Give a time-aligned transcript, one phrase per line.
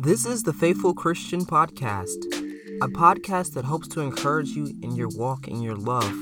[0.00, 2.24] This is the Faithful Christian Podcast,
[2.80, 6.14] a podcast that hopes to encourage you in your walk in your love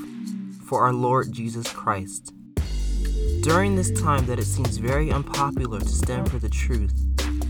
[0.65, 2.33] for our Lord Jesus Christ.
[3.41, 6.91] During this time that it seems very unpopular to stand for the truth,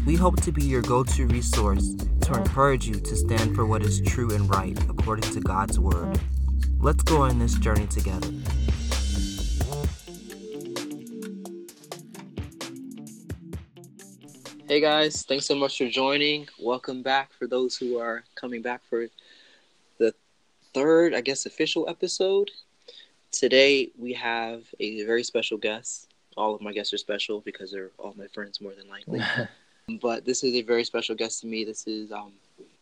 [0.06, 3.82] we hope to be your go to resource to encourage you to stand for what
[3.82, 6.20] is true and right according to God's Word.
[6.78, 8.28] Let's go on this journey together.
[14.78, 16.48] Hey guys, thanks so much for joining.
[16.60, 19.08] Welcome back for those who are coming back for
[19.98, 20.14] the
[20.76, 22.52] third, I guess, official episode.
[23.32, 26.14] Today we have a very special guest.
[26.38, 29.20] All of my guests are special because they're all my friends, more than likely.
[30.00, 31.66] but this is a very special guest to me.
[31.66, 32.34] This is um,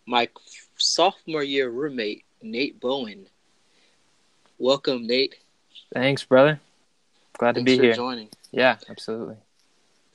[0.05, 0.27] my
[0.75, 3.25] sophomore year roommate, Nate Bowen.
[4.59, 5.35] Welcome, Nate.
[5.93, 6.59] Thanks, brother.
[7.37, 7.93] Glad Thanks to be for here.
[7.93, 8.27] joining.
[8.51, 9.37] Yeah, absolutely.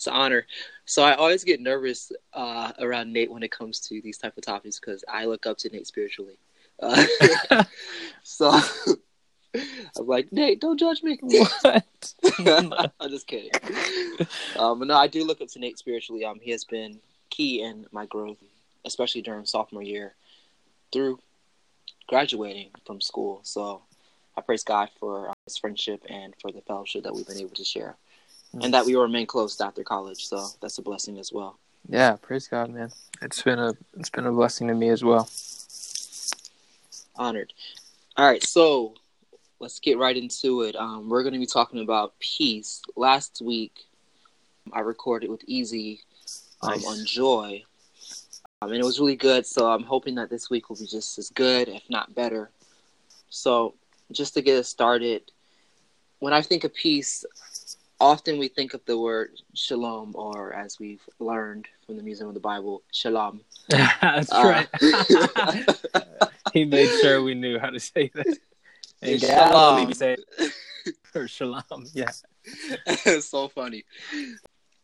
[0.01, 0.47] It's an honor.
[0.87, 4.43] So I always get nervous uh, around Nate when it comes to these type of
[4.43, 6.39] topics because I look up to Nate spiritually.
[6.83, 7.05] Uh,
[8.23, 8.49] so
[9.55, 11.19] I'm like, Nate, don't judge me.
[11.21, 12.15] what?
[12.99, 13.51] I'm just kidding.
[14.59, 16.25] Um, no, I do look up to Nate spiritually.
[16.25, 16.99] Um, he has been
[17.29, 18.39] key in my growth,
[18.87, 20.15] especially during sophomore year,
[20.95, 21.19] through
[22.09, 23.41] graduating from school.
[23.43, 23.83] So
[24.35, 27.57] I praise God for uh, his friendship and for the fellowship that we've been able
[27.57, 27.97] to share,
[28.55, 30.27] and that we remain close after college.
[30.27, 31.59] So that's a blessing as well.
[31.89, 32.91] Yeah, praise God, man.
[33.23, 35.29] It's been a it's been a blessing to me as well.
[37.17, 37.53] Honored.
[38.17, 38.95] All right, so
[39.61, 40.77] let's get right into it.
[40.77, 42.83] Um, we're going to be talking about peace.
[42.97, 43.87] Last week,
[44.73, 46.01] I recorded with Easy
[46.63, 46.87] um, Nice.
[46.87, 47.63] on joy,
[48.63, 49.47] um, and it was really good.
[49.47, 52.51] So I'm hoping that this week will be just as good, if not better.
[53.31, 53.75] So
[54.13, 55.31] just to get us started,
[56.19, 57.25] when I think of peace,
[58.01, 62.35] often we think of the word shalom, or as we've learned from the Museum of
[62.35, 63.43] the Bible, shalom.
[63.69, 65.77] That's Uh, right.
[66.53, 68.27] he made sure we knew how to say that.
[69.03, 69.51] In Shalom.
[69.51, 70.17] Galilee, we say
[71.15, 71.87] or shalom.
[71.95, 72.11] Yeah.
[72.87, 73.85] it's so funny.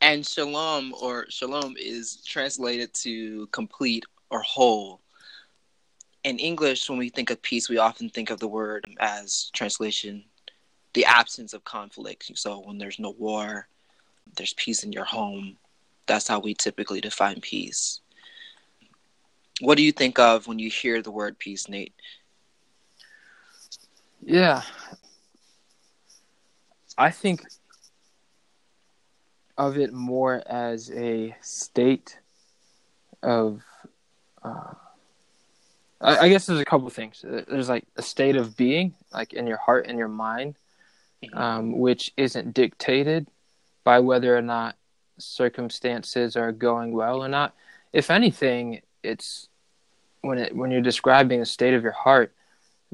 [0.01, 5.01] And shalom or shalom is translated to complete or whole.
[6.25, 10.25] In English, when we think of peace, we often think of the word as translation,
[10.97, 12.33] the absence of conflict.
[12.37, 13.69] So when there's no war,
[14.35, 15.59] there's peace in your home.
[16.07, 18.01] That's how we typically define peace.
[19.61, 21.93] What do you think of when you hear the word peace, Nate?
[24.23, 24.63] Yeah.
[26.97, 27.43] I think
[29.59, 32.19] of it more as a state
[33.23, 33.63] of.
[34.43, 34.73] Uh,
[36.01, 37.23] I, I guess there's a couple things.
[37.23, 40.57] There's like a state of being, like in your heart and your mind,
[41.33, 43.27] um, which isn't dictated
[43.85, 44.77] by whether or not
[45.19, 47.55] circumstances are going well or not.
[47.93, 49.49] If anything, it's
[50.21, 52.33] when it when you're describing the state of your heart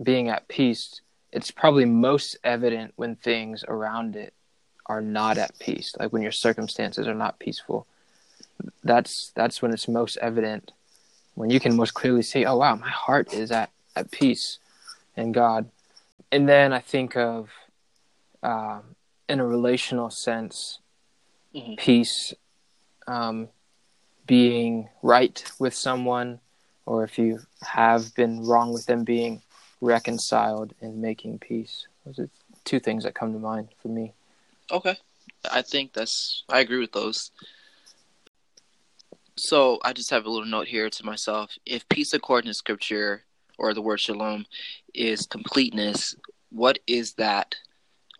[0.03, 1.00] being at peace
[1.32, 4.34] it's probably most evident when things around it
[4.87, 7.87] are not at peace like when your circumstances are not peaceful
[8.84, 10.72] that's that's when it's most evident
[11.34, 14.59] when you can most clearly say oh wow my heart is at at peace
[15.16, 15.69] in god
[16.31, 17.49] and then i think of
[18.42, 18.97] um,
[19.28, 20.78] in a relational sense
[21.54, 21.76] Mhm.
[21.78, 22.34] peace
[23.06, 23.48] um,
[24.26, 26.41] being right with someone
[26.86, 29.42] or if you have been wrong with them being
[29.81, 32.31] reconciled and making peace those are
[32.64, 34.12] two things that come to mind for me
[34.70, 34.97] Okay.
[35.50, 37.31] I think that's I agree with those.
[39.36, 41.50] So I just have a little note here to myself.
[41.66, 43.25] If peace according to scripture
[43.58, 44.47] or the word shalom
[44.94, 46.14] is completeness,
[46.50, 47.54] what is that?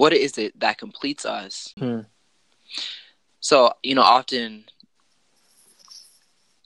[0.03, 1.73] What is it that completes us?
[1.79, 2.01] Hmm.
[3.39, 4.65] So, you know, often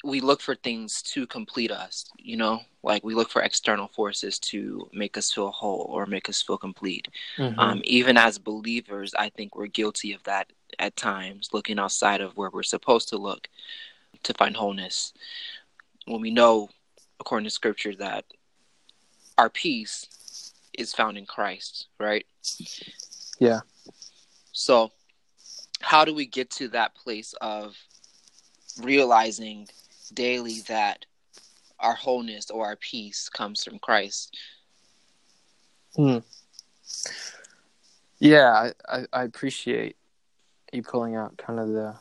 [0.03, 4.39] we look for things to complete us, you know, like we look for external forces
[4.39, 7.09] to make us feel whole or make us feel complete.
[7.37, 7.59] Mhm.
[7.59, 12.39] Um, even as believers, I think we're guilty of that at times, looking outside of
[12.39, 13.51] where we're supposed to look
[14.23, 15.13] to find wholeness.
[16.07, 16.71] When we know,
[17.21, 18.25] according to scripture, that
[19.37, 22.25] our peace is found in Christ, right?
[23.39, 23.61] Yeah
[24.53, 24.91] So,
[25.81, 27.77] how do we get to that place of
[28.81, 29.69] realizing
[30.15, 31.05] daily that
[31.79, 34.35] our wholeness or our peace comes from Christ?
[35.95, 36.19] Hmm.
[38.19, 39.97] Yeah, I, I, I appreciate
[40.73, 41.97] you pulling out kind of the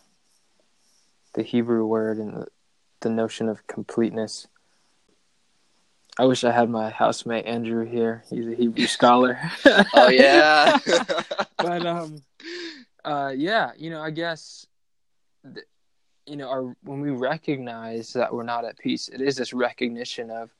[1.33, 2.47] the Hebrew word and the,
[3.01, 4.47] the notion of completeness.
[6.17, 8.23] I wish I had my housemate Andrew here.
[8.29, 9.39] He's a Hebrew scholar.
[9.93, 10.77] Oh yeah.
[11.57, 12.21] but um,
[13.03, 14.65] uh, yeah, you know, I guess
[15.43, 15.65] th-
[16.25, 20.31] you know, our when we recognize that we're not at peace, it is this recognition
[20.31, 20.51] of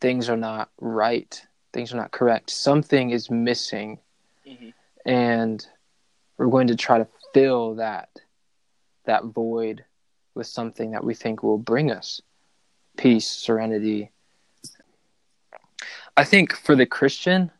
[0.00, 1.40] things are not right,
[1.72, 3.98] things are not correct, something is missing,
[4.46, 4.72] Mhm.
[5.04, 5.66] and
[6.38, 8.08] we're going to try to fill that
[9.04, 9.84] that void
[10.34, 12.20] with something that we think will bring us
[12.96, 14.10] peace, serenity.
[16.16, 17.50] I think for the Christian,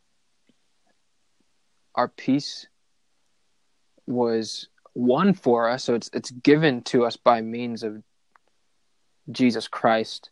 [1.94, 2.66] our peace
[4.06, 8.02] was won for us, so it's it's given to us by means of
[9.30, 10.30] Jesus Christ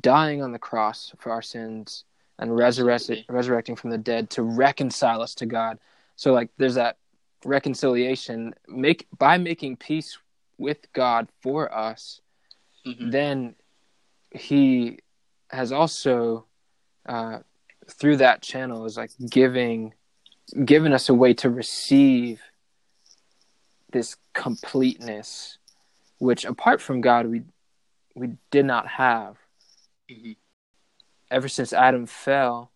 [0.00, 2.04] dying on the cross for our sins
[2.38, 5.78] and resurrecting resurrecting from the dead to reconcile us to God.
[6.16, 6.98] So like there's that
[7.44, 10.18] reconciliation make by making peace
[10.58, 12.20] with God for us
[12.86, 13.10] Mhm.
[13.12, 13.54] then
[14.30, 15.00] he
[15.50, 16.46] has also
[17.06, 17.38] uh,
[17.88, 19.94] through that channel is like giving
[20.64, 22.40] giving us a way to receive
[23.92, 25.58] this completeness
[26.18, 27.42] which apart from god we
[28.14, 29.36] we did not have
[30.10, 30.36] Mhm.
[31.30, 32.70] ever since adam fell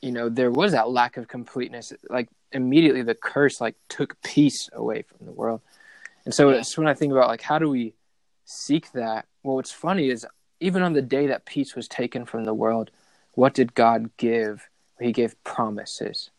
[0.00, 4.68] you know there was that lack of completeness like immediately the curse like took peace
[4.72, 5.60] away from the world
[6.24, 6.58] and so Yeah.
[6.58, 7.94] it's when i think about like how do we
[8.44, 10.26] seek that well what's funny is
[10.60, 12.90] even on the day that peace was taken from the world
[13.32, 14.68] what did god give?
[15.00, 16.30] He gave promises.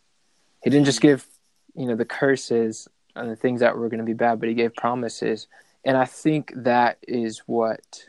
[0.63, 1.27] He didn't just give
[1.75, 4.55] you know the curses and the things that were going to be bad but he
[4.55, 5.47] gave promises.
[5.85, 8.05] And i think that is what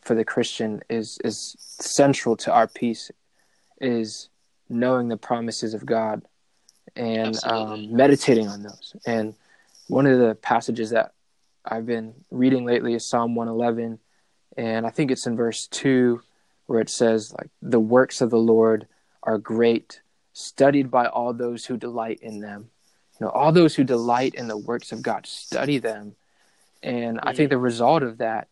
[0.00, 3.10] for the christian is is central to our peace
[3.80, 4.28] is
[4.68, 6.22] knowing the promises of god
[6.96, 8.94] and um, meditating on those.
[9.06, 9.34] And
[9.88, 11.12] one of the passages that
[11.64, 13.98] i've been reading lately is psalm 111
[14.56, 16.22] and i think it's in verse 2
[16.66, 18.86] where it says like the works of the lord
[19.22, 20.00] are great
[20.32, 22.70] studied by all those who delight in them.
[23.20, 26.16] You know all those who delight in the works of god study them.
[26.82, 27.50] And i think mm.
[27.50, 28.48] the result of that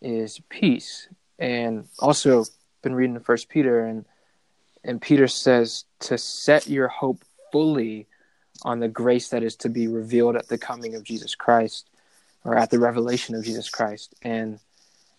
[0.00, 1.08] is peace.
[1.38, 2.44] And also
[2.82, 4.04] been reading first peter and
[4.84, 7.22] and peter says to set your hope
[7.52, 8.06] fully
[8.62, 11.90] on the grace that is to be revealed at the coming of jesus christ
[12.44, 14.14] or at the revelation of jesus christ.
[14.22, 14.58] And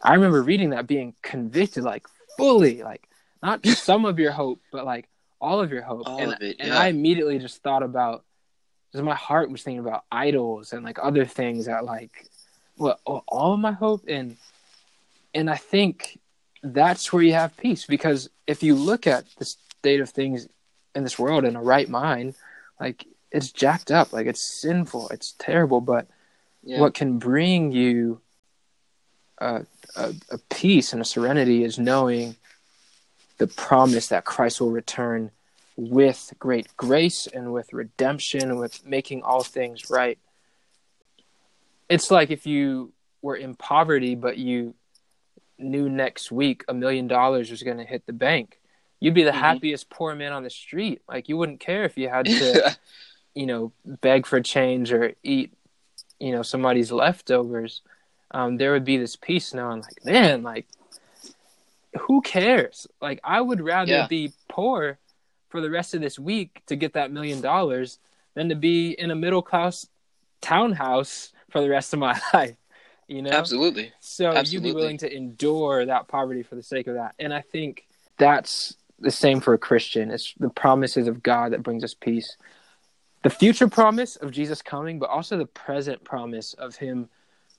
[0.04, 2.06] i remember reading that being convicted like
[2.38, 3.08] fully like
[3.44, 5.08] not just some of your hope but like
[5.40, 8.24] all of your hope All and, of it, and i immediately just thought about
[8.92, 12.26] because my heart was thinking about idols and like other things that like
[12.78, 14.38] well all of my hope and
[15.34, 16.20] and i think
[16.64, 20.48] that's where you have peace because if you look at the state of things
[20.94, 22.36] in this world in a right mind
[22.80, 26.08] like it's jacked up like it's sinful it's terrible but
[26.64, 26.80] Yeah.
[26.82, 28.22] what can bring you
[29.42, 29.66] a,
[29.96, 32.36] a, a peace and a serenity is knowing
[33.40, 35.32] the promise that Christ will return
[35.76, 40.20] with great grace and with redemption and with making all things right.
[41.90, 44.76] It's like if you were in poverty, but you
[45.58, 48.60] knew next week a million dollars was going to hit the bank.
[49.00, 49.36] You'd be the Mhm.
[49.36, 51.02] happiest poor man on the street.
[51.10, 52.76] Like you wouldn't care if you had to
[53.36, 55.54] you know, beg for change or eat,
[56.20, 57.82] you know, somebody's leftovers,
[58.32, 60.66] um, there would be this peace knowing, like, man, like,
[62.00, 62.88] who cares?
[63.02, 64.08] Like, I would rather Yeah.
[64.08, 64.98] be poor
[65.50, 68.00] for the rest of this week to get that million dollars
[68.34, 69.88] than to be in a middle class
[70.40, 72.56] townhouse for the rest of my life.
[73.08, 73.92] You know, Absolutely.
[74.00, 77.14] so you'd be willing to endure that poverty for the sake of that.
[77.20, 77.86] And I think
[78.18, 80.12] that's the same for a Christian.
[80.12, 82.38] It's the promises of God that brings us peace.
[83.24, 87.10] The future promise of Jesus coming, but also the present promise of him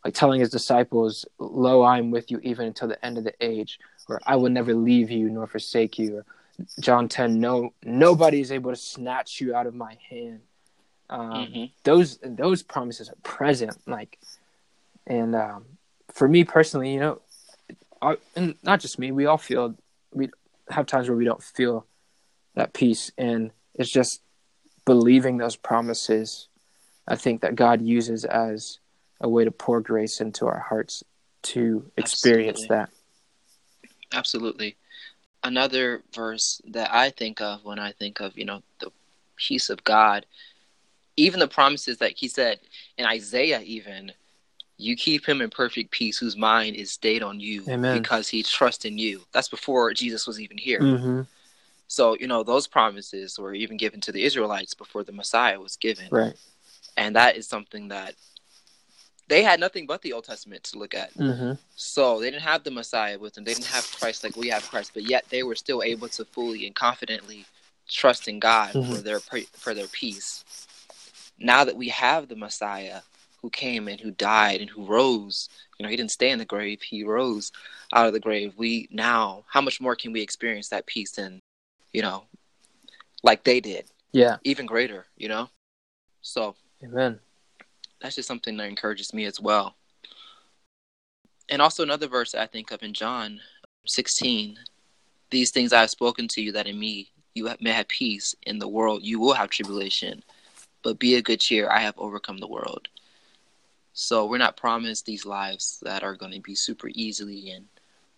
[0.04, 3.34] like telling his disciples, Lo, I am with you even until the end of the
[3.40, 3.78] age,
[4.08, 6.18] or I will never leave you nor forsake you.
[6.18, 6.26] Or
[6.80, 10.40] John ten, no nobody is able to snatch you out of my hand.
[11.10, 11.70] Um, Mhm.
[11.84, 14.18] those those promises are present like
[15.06, 15.64] and um,
[16.12, 17.20] for me personally you know
[18.00, 19.76] I, and not just me we all feel
[20.14, 20.30] we
[20.70, 21.86] have times where we don't feel
[22.54, 24.22] that peace and it's just
[24.84, 26.48] believing those promises
[27.06, 28.78] i think that god uses as
[29.22, 31.02] a way to pour grace into our hearts
[31.42, 32.76] to experience Absolutely.
[32.76, 32.90] that
[34.12, 34.76] Absolutely.
[35.44, 38.90] Another verse that I think of when I think of, you know, the
[39.36, 40.26] peace of God,
[41.16, 42.60] even the promises that he said
[42.96, 44.12] in Isaiah, even,
[44.76, 48.00] you keep him in perfect peace whose mind is stayed on you Amen.
[48.00, 49.22] because he trusts in you.
[49.32, 50.80] That's before Jesus was even here.
[50.80, 51.22] mm-hmm.
[51.88, 55.76] So, you know, those promises were even given to the Israelites before the Messiah was
[55.76, 56.06] given.
[56.10, 56.34] right
[56.96, 58.14] And that is something that
[59.28, 61.14] they had nothing but the Old Testament to look at.
[61.14, 61.52] mm-hmm.
[61.76, 63.44] So they didn't have the Messiah with them.
[63.44, 66.24] They didn't have Christ like we have Christ, but yet they were still able to
[66.24, 67.44] fully and confidently
[67.88, 68.96] trust in God Mhm.
[68.96, 70.44] for their for their peace.
[71.38, 73.00] Now that we have the Messiah,
[73.42, 75.48] who came and who died and who rose.
[75.76, 77.50] You know, he didn't stay in the grave, he rose
[77.92, 78.54] out of the grave.
[78.56, 81.40] We now, how much more can we experience that peace and,
[81.92, 82.24] you know,
[83.24, 83.86] like they did?
[84.12, 84.36] Yeah.
[84.44, 85.50] Even greater, you know?
[86.22, 87.18] So, Amen.
[88.02, 89.76] That's just something that encourages me as well.
[91.48, 93.40] And also another verse I think of in John
[93.86, 94.58] 16
[95.30, 98.34] These things I have spoken to you, that in me you may have peace.
[98.42, 100.22] In the world you will have tribulation,
[100.82, 101.70] but be of good cheer.
[101.70, 102.88] I have overcome the world.
[103.94, 107.66] So we're not promised these lives that are going to be super easily and,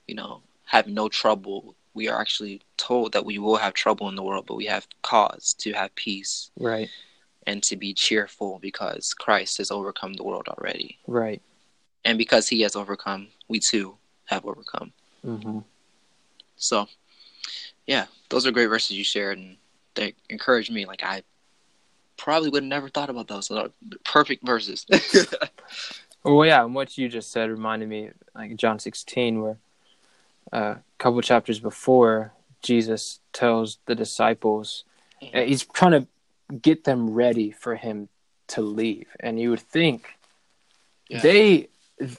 [0.06, 1.74] you know, have no trouble.
[1.94, 4.86] We are actually told that we will have trouble in the world, but we have
[5.02, 6.88] cause to have peace Right.
[7.46, 10.98] And to be cheerful because Christ has overcome the world already.
[11.06, 11.42] Right.
[12.04, 13.96] And because he has overcome, we too
[14.26, 14.92] have overcome.
[15.24, 15.60] Mm-hmm.
[16.56, 16.86] So,
[17.86, 19.56] yeah, those are great verses you shared, and
[19.94, 20.86] they encourage me.
[20.86, 21.22] Like I
[22.16, 23.46] probably would have never thought about those.
[23.46, 23.70] So
[24.04, 24.86] perfect verses.
[26.24, 29.58] Well, yeah, and what you just said reminded me, like John 16, where
[30.52, 32.32] uh, a couple chapters before,
[32.62, 34.84] Jesus tells the disciples,
[35.20, 36.06] he's trying to
[36.60, 38.08] get them ready for him
[38.48, 39.08] to leave.
[39.20, 40.06] And you would think
[41.08, 41.20] Yeah.
[41.20, 41.68] they,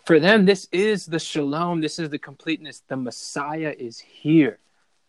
[0.05, 2.81] for them, this is the shalom, this is the completeness.
[2.87, 4.59] The Messiah is here.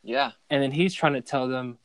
[0.02, 1.78] yeah, And then he's trying to tell them,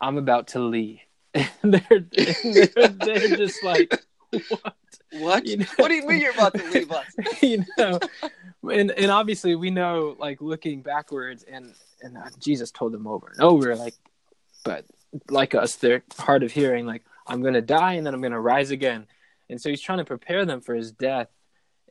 [0.00, 0.98] I'm about to leave.
[1.62, 2.06] And they're,
[2.74, 4.02] they're, they're just like,
[4.48, 4.74] what?
[5.12, 5.46] what?
[5.46, 7.06] You know- What do you mean you're about to leave us?
[7.42, 7.98] you know
[8.70, 11.72] and and obviously we know like looking backwards and
[12.02, 13.94] and jesus told them over and over like
[14.64, 14.84] but
[15.28, 18.70] like us they're hard of hearing like i'm gonna die and then i'm gonna rise
[18.70, 19.06] again.
[19.48, 21.28] And so he's trying to prepare them for his death.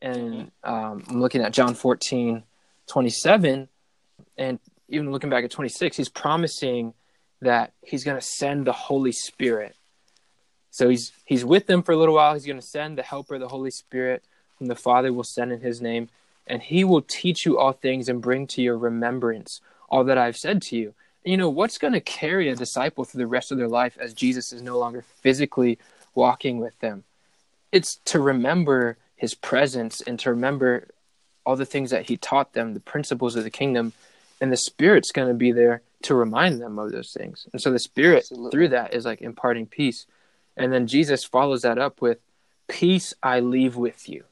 [0.01, 2.43] And um, i'm looking at john 14
[2.88, 3.67] 27
[4.38, 6.93] and even looking back at 26 he's promising
[7.41, 9.75] that he's gonna send the holy spirit.
[10.71, 12.33] So he's he's with them for a little while.
[12.33, 14.23] He's gonna send the helper the holy spirit
[14.57, 16.09] whom the Father will send in his name,
[16.45, 20.38] and he will teach you all things and bring to your remembrance all that I've
[20.38, 20.93] said to you.
[21.23, 24.13] You know, what's going to carry a disciple through the rest of their life as
[24.13, 25.77] Jesus is no longer physically
[26.15, 27.03] walking with them?
[27.71, 30.88] It's to remember his presence and to remember
[31.45, 33.93] all the things that he taught them, the principles of the kingdom,
[34.39, 37.47] and the Spirit's going to be there to remind them of those things.
[37.51, 38.51] And so the Spirit, Absolutely.
[38.51, 40.05] through that, is like imparting peace.
[40.55, 42.19] And then Jesus follows that up with,
[42.67, 44.25] Peace I leave with you.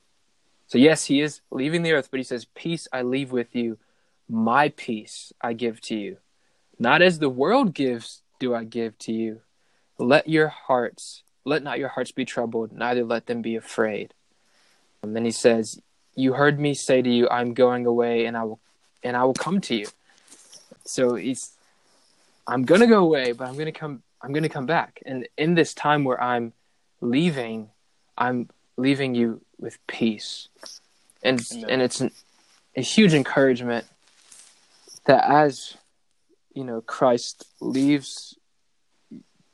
[0.67, 3.77] So, yes, he is leaving the earth, but he says, Peace I leave with you.
[4.29, 6.17] My peace I give to you.
[6.79, 9.41] Not as the world gives, do I give to you.
[9.97, 14.13] Let your hearts, let not your hearts be troubled, neither let them be afraid.
[15.01, 15.79] And then he says,
[16.15, 18.59] You heard me say to you, I'm going away and I will
[19.03, 19.87] and I will come to you.
[20.85, 21.51] So he's
[22.47, 25.01] I'm gonna go away, but I'm gonna come I'm gonna come back.
[25.05, 26.53] And in this time where I'm
[27.01, 27.69] leaving,
[28.17, 30.49] I'm leaving you with peace.
[31.23, 31.69] And Amen.
[31.69, 32.11] and it's an,
[32.75, 33.85] a huge encouragement
[35.05, 35.75] that as
[36.57, 38.35] you know Christ leaves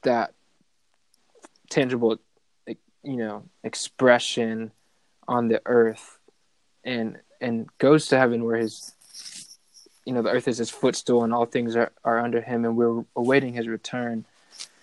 [0.04, 0.34] that
[1.70, 2.18] tangible
[2.68, 4.72] you know expression
[5.28, 6.18] on the earth
[6.86, 8.74] and and goes to heaven where his
[10.06, 12.78] you know the earth is his footstool and all things are, are under him and
[12.78, 14.26] we're awaiting his return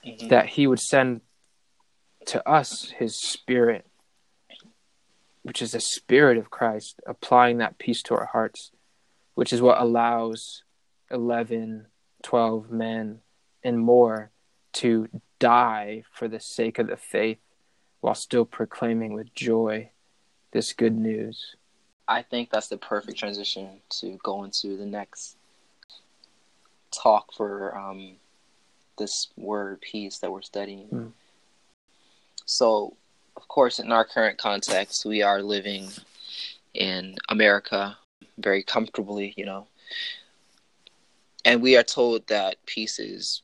[0.05, 0.29] Mhm.
[0.31, 1.21] that he would send
[2.33, 3.85] to us his spirit
[5.43, 8.71] which is the spirit of christ applying that peace to our hearts
[9.35, 10.62] which is what allows
[11.11, 11.87] 11
[12.23, 13.21] 12 men
[13.62, 14.31] and more
[14.73, 15.09] to
[15.39, 17.39] die for the sake of the faith
[18.00, 19.91] while still proclaiming with joy
[20.53, 21.57] this good news
[22.11, 23.69] I think that's the perfect transition
[24.00, 25.37] to go into the next
[26.91, 28.17] talk for um,
[28.99, 30.89] this word peace that we're studying.
[30.89, 31.12] Mm.
[32.47, 32.97] So,
[33.37, 35.89] of course, in our current context, we are living
[36.75, 37.97] in America
[38.39, 39.69] very comfortably, you know,
[41.45, 43.43] and we are told that peace is,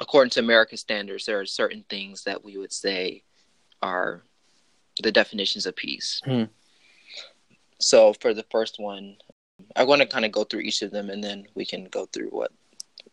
[0.00, 3.22] according to American standards, there are certain things that we would say
[3.82, 4.22] are
[5.02, 6.20] the definitions of peace.
[6.24, 6.44] Hmm.
[7.78, 9.16] So for the first one,
[9.76, 12.06] I want to kind of go through each of them, and then we can go
[12.06, 12.52] through what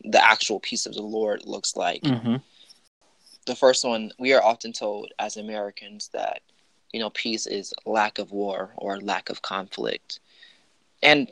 [0.03, 2.01] the actual peace of the Lord looks like.
[2.01, 2.35] mm-hmm.
[3.45, 6.41] The first one, we are often told as Americans that
[6.91, 10.19] you know peace is lack of war or lack of conflict,
[11.03, 11.31] and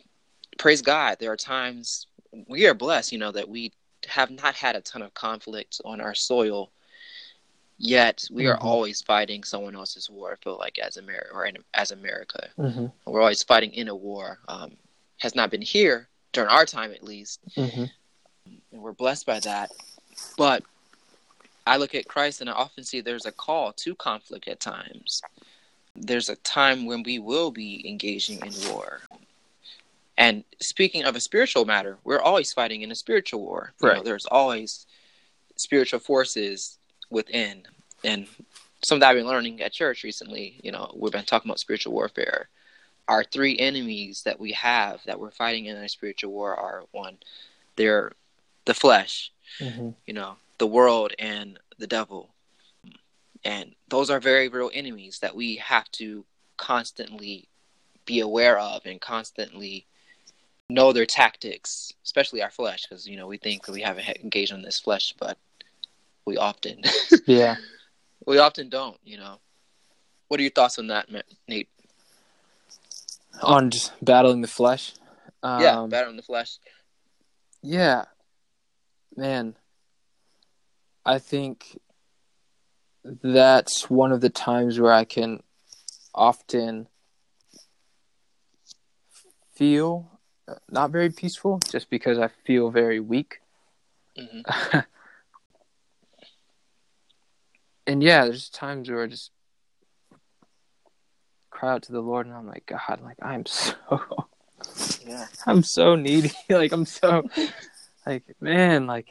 [0.59, 2.05] praise God, there are times
[2.47, 3.71] we are blessed, you know, that we
[4.07, 6.71] have not had a ton of conflict on our soil.
[7.77, 8.63] Yet we are Mhm.
[8.63, 10.33] always fighting someone else's war.
[10.33, 12.87] I feel like as America or in, as America, Mm-hmm.
[13.05, 14.39] we're always fighting in a war.
[14.47, 14.77] Um,
[15.19, 17.85] has not been here during our time, at least, Mm-hmm.
[18.71, 19.71] and we're blessed by that.
[20.37, 20.63] But
[21.65, 25.21] I look at Christ, and I often see there's a call to conflict at times.
[25.95, 28.99] there's a time when we will be engaging in war.
[30.17, 33.73] And speaking of a spiritual matter, we're always fighting in a spiritual war.
[33.81, 34.85] You know, there's always
[35.55, 36.77] spiritual forces
[37.09, 37.63] within.
[38.03, 38.27] And
[38.83, 42.49] something I've been learning at church recently, you know, we've been talking about spiritual warfare.
[43.07, 47.17] Our three enemies that we have that we're fighting in a spiritual war are one,
[47.75, 48.11] they're
[48.65, 52.29] the flesh, hmm you know, the world and the devil.
[53.43, 56.23] And those are very real enemies that we have to
[56.57, 57.47] constantly
[58.05, 59.85] be aware of and constantly
[60.69, 64.51] know their tactics, especially our flesh, because, you know, we think that we haven't engaged
[64.51, 65.37] in this flesh, but
[66.25, 66.81] we often,
[67.27, 67.55] Yeah.
[68.25, 69.39] we often don't, you know.
[70.27, 71.07] What are your thoughts on that,
[71.47, 71.69] Nate?
[73.41, 74.93] On just battling the flesh.
[75.43, 76.57] Um, yeah, battle the flesh.
[77.61, 78.05] Yeah.
[79.15, 79.55] Man.
[81.05, 81.77] I think
[83.03, 85.43] that's one of the times where I can
[86.15, 86.87] often
[89.53, 90.12] feel
[90.69, 93.39] not very peaceful just because I feel very weak.
[94.17, 94.41] hmm
[97.87, 99.31] and yeah, there's times where I just
[101.49, 103.75] cry out to the Lord and I'm like, God, like I'm so
[105.05, 105.25] Yeah.
[105.45, 106.31] I'm so needy.
[106.49, 107.23] like I'm so
[108.05, 109.07] like man, like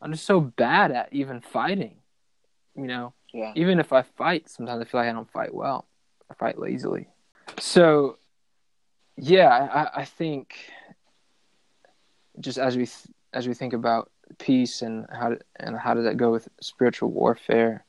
[0.00, 1.96] I'm just so bad at even fighting.
[2.76, 3.52] You know, Yeah.
[3.56, 5.86] even if I fight, sometimes I feel like I don't fight well.
[6.30, 7.08] I fight lazily.
[7.58, 8.17] So
[9.20, 10.54] yeah, I, I think
[12.40, 16.16] just as we th- as we think about peace and how and how does that
[16.16, 17.84] go with spiritual warfare,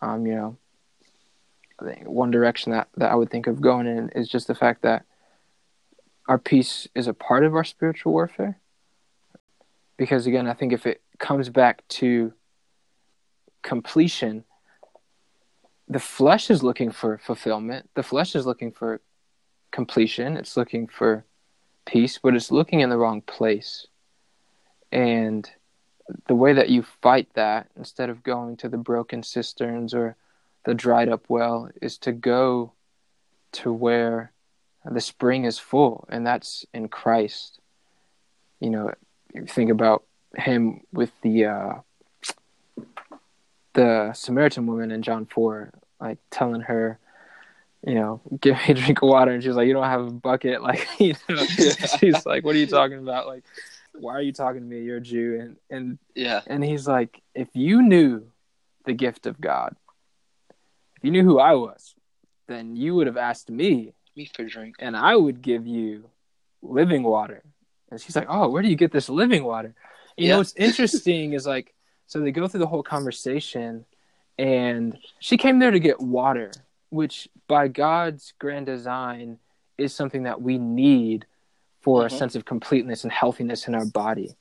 [0.00, 0.56] um, you know,
[1.80, 4.54] I think one direction that, that I would think of going in is just the
[4.54, 5.04] fact that
[6.28, 8.58] our peace is a part of our spiritual warfare.
[9.96, 12.32] Because again, I think if it comes back to
[13.62, 14.44] completion,
[15.88, 17.90] the flesh is looking for fulfillment.
[17.94, 19.00] The flesh is looking for
[19.74, 20.36] completion.
[20.36, 21.24] It's looking for
[21.84, 23.86] peace, but it's looking in the wrong place.
[24.92, 25.50] And
[26.28, 30.16] the way that you fight that, instead of going to the broken cisterns or
[30.64, 32.72] the dried up well, is to go
[33.52, 34.30] to where
[34.84, 37.58] the spring is full, and that's in Christ.
[38.60, 38.92] You know,
[39.34, 40.04] you think about
[40.36, 41.72] him with the uh,
[43.72, 46.98] the Samaritan woman in John four, like telling her,
[47.86, 50.10] you know, give me a drink of water, and she's like, you don't have a
[50.10, 51.46] bucket, like, you know,
[51.98, 53.44] she's like, what are you talking about, like,
[53.92, 54.82] why are you talking to me?
[54.82, 56.40] You're a Jew, and and Yeah.
[56.46, 58.26] and he's like, if you knew
[58.86, 59.76] the gift of God,
[60.96, 61.94] if you knew who I was,
[62.48, 64.76] then you would have asked me, Me for a drink.
[64.78, 66.10] and I would give you
[66.62, 67.42] living water.
[67.90, 69.74] And she's like, oh, where do you get this living water?
[70.16, 70.32] You Yeah.
[70.32, 71.72] know, what's interesting is like,
[72.06, 73.84] so they go through the whole conversation,
[74.38, 76.50] and she came there to get water,
[76.94, 79.38] which by God's grand design
[79.76, 81.26] is something that we need
[81.80, 82.18] for a Mhm.
[82.18, 84.36] sense of completeness and healthiness in our body,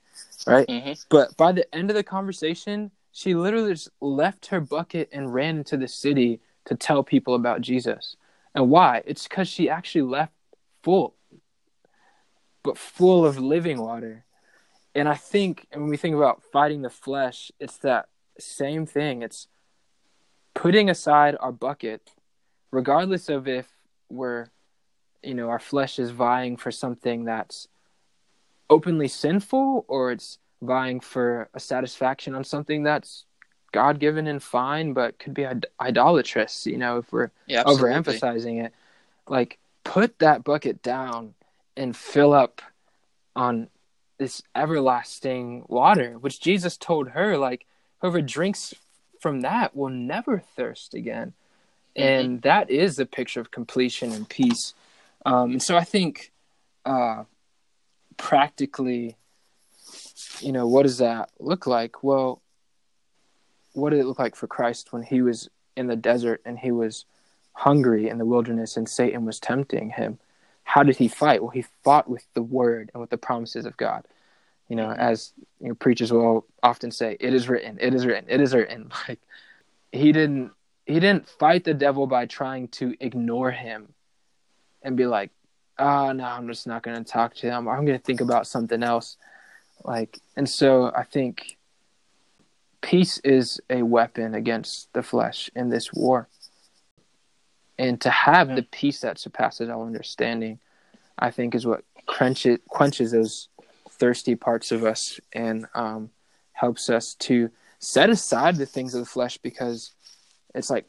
[0.45, 0.69] right?
[0.69, 5.33] hmm But by the end of the conversation, she literally just left her bucket and
[5.33, 8.15] ran into the city to tell people about Jesus.
[8.55, 9.01] And why?
[9.05, 10.33] It's because she actually left
[10.83, 11.15] full,
[12.63, 14.25] but full of living water.
[14.95, 19.23] And I think and when we think about fighting the flesh, it's that same thing.
[19.23, 19.47] It's
[20.53, 22.11] putting aside our bucket,
[22.73, 23.67] regardless of if
[24.09, 24.47] we're,
[25.21, 27.67] you know, our flesh is vying for something that's
[28.67, 33.25] openly sinful or it's vying for a satisfaction on something that's
[33.71, 37.63] God given and fine, but could be Id- idolatrous, you know, if we're Yeah.
[37.63, 38.73] Overemphasizing it.
[39.27, 41.35] Like, put that bucket down
[41.77, 42.61] and fill up
[43.35, 43.69] on
[44.17, 47.67] this everlasting water, which Jesus told her, like,
[47.99, 48.73] whoever drinks
[49.19, 51.33] from that will never thirst again.
[51.95, 54.73] And that is the picture of completion and peace.
[55.25, 56.31] Um, and so I think
[56.85, 57.23] uh,
[58.17, 59.15] practically,
[60.39, 62.03] you know, what does that look like?
[62.03, 62.41] Well,
[63.73, 66.71] what did it look like for Christ when he was in the desert and he
[66.71, 67.05] was
[67.53, 70.19] hungry in the wilderness and Satan was tempting him?
[70.63, 71.41] How did he fight?
[71.41, 74.05] Well, he fought with the word and with the promises of God.
[74.69, 78.29] You know, as you know, preachers will often say, "It is written, it is written,
[78.29, 79.19] it is written." Like
[79.91, 80.51] he didn't
[80.85, 83.93] he didn't fight the devil by trying to ignore him
[84.81, 85.31] and be like,
[85.79, 87.67] "Oh no, I'm just not going to talk to him.
[87.67, 89.17] I'm going to think about something else."
[89.83, 91.57] Like, and so I think
[92.81, 96.27] peace is a weapon against the flesh in this war.
[97.77, 98.55] And to have Yeah.
[98.55, 100.59] the peace that surpasses all understanding,
[101.17, 103.47] I think is what quenches, quenches those
[103.89, 106.11] thirsty parts of us and um,
[106.51, 109.93] helps us to set aside the things of the flesh because
[110.55, 110.85] it's like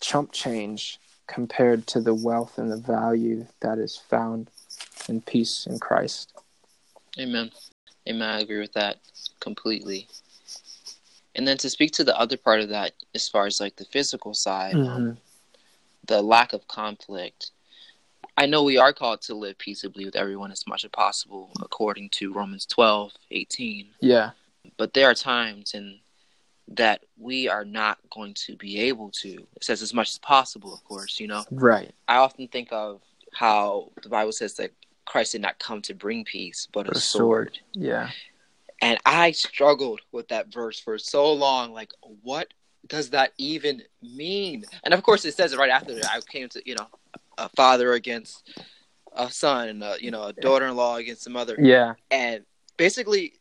[0.00, 4.50] chump change compared to the wealth and the value that is found
[5.08, 6.32] in peace in Christ.
[7.18, 7.50] Amen.
[8.08, 8.28] Amen.
[8.28, 8.98] I agree with that
[9.40, 10.08] completely.
[11.34, 13.84] And then to speak to the other part of that, as far as like the
[13.84, 14.88] physical side, Mm-hmm.
[14.88, 15.18] um,
[16.06, 17.50] the lack of conflict.
[18.38, 22.08] I know we are called to live peaceably with everyone as much as possible, according
[22.10, 23.88] to Romans 12, 18.
[24.00, 24.30] Yeah.
[24.78, 25.98] But there are times in
[26.74, 29.30] that we are not going to be able to.
[29.56, 31.44] It says as much as possible, of course, you know.
[31.50, 31.92] Right.
[32.06, 33.00] I often think of
[33.32, 34.72] how the Bible says that
[35.06, 37.00] Christ did not come to bring peace, but a, A sword.
[37.00, 37.58] sword.
[37.72, 38.10] Yeah.
[38.80, 41.72] And I struggled with that verse for so long.
[41.72, 42.52] Like, what
[42.86, 44.64] does that even mean?
[44.84, 46.10] And of course, it says it right after that.
[46.10, 46.86] I came to, you know,
[47.38, 48.48] a father against
[49.16, 51.56] a son, and a, you know, a daughter-in-law against a mother.
[51.58, 51.94] Yeah.
[52.10, 52.44] And
[52.76, 53.32] basically,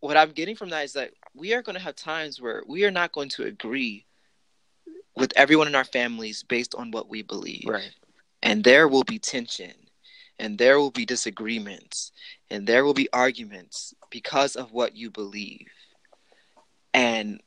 [0.00, 2.84] what I'm getting from that is that we are going to have times where we
[2.84, 4.06] are not going to agree
[5.16, 7.92] with everyone in our families based on what we believe Right.
[8.42, 9.72] and there will be tension
[10.38, 12.12] and there will be disagreements
[12.50, 15.68] and there will be arguments because of what you believe
[16.92, 17.40] and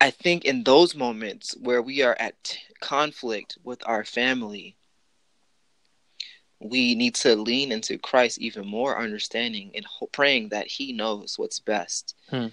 [0.00, 4.76] i think in those moments where we are at conflict with our family
[6.60, 11.38] we need to lean into christ even more understanding and ho- praying that he knows
[11.38, 12.46] what's best Hmm.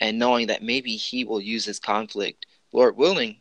[0.00, 3.36] And knowing that maybe he will use this conflict lord willing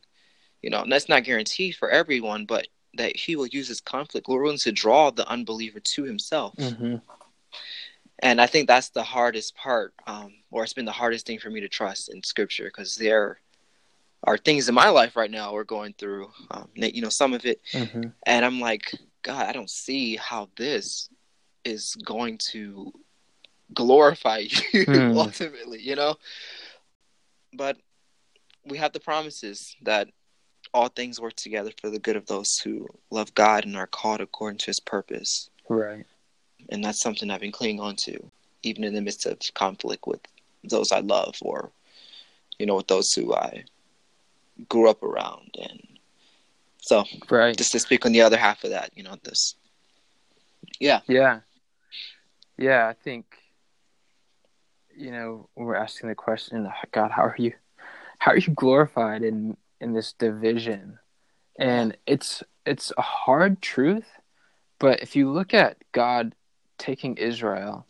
[0.61, 4.27] you know and that's not guaranteed for everyone but that he will use this conflict
[4.29, 6.95] lord willing to draw the unbeliever to himself Mm-hmm.
[8.19, 11.49] and i think that's the hardest part um, or it's been the hardest thing for
[11.49, 13.39] me to trust in scripture because there
[14.23, 17.45] are things in my life right now we're going through um, you know some of
[17.45, 18.03] it Mm-hmm.
[18.25, 18.91] and i'm like
[19.23, 21.09] god i don't see how this
[21.63, 22.91] is going to
[23.73, 24.37] glorify
[24.73, 25.17] you Hmm.
[25.17, 26.15] ultimately you know
[27.53, 27.77] but
[28.65, 30.09] we have the promises that
[30.73, 34.21] all things work together for the good of those who love god and are called
[34.21, 36.05] according to his purpose Right.
[36.69, 38.31] and that's something I've been clinging on to,
[38.63, 40.21] even in the midst of conflict with
[40.63, 41.71] those I love, or
[42.57, 43.63] you know, with those who I
[44.67, 45.55] grew up around.
[45.61, 45.87] And
[46.81, 47.55] so, Right.
[47.55, 49.55] just to speak on the other half of that, you know, this,
[50.79, 51.41] yeah, Yeah.
[52.57, 53.36] Yeah, I think
[54.97, 57.53] you know, we're asking the question, God, how are you
[58.19, 60.97] how are you glorified in in this division?
[61.59, 64.07] And it's it's a hard truth,
[64.79, 66.33] but if you look at God
[66.77, 67.85] taking Israel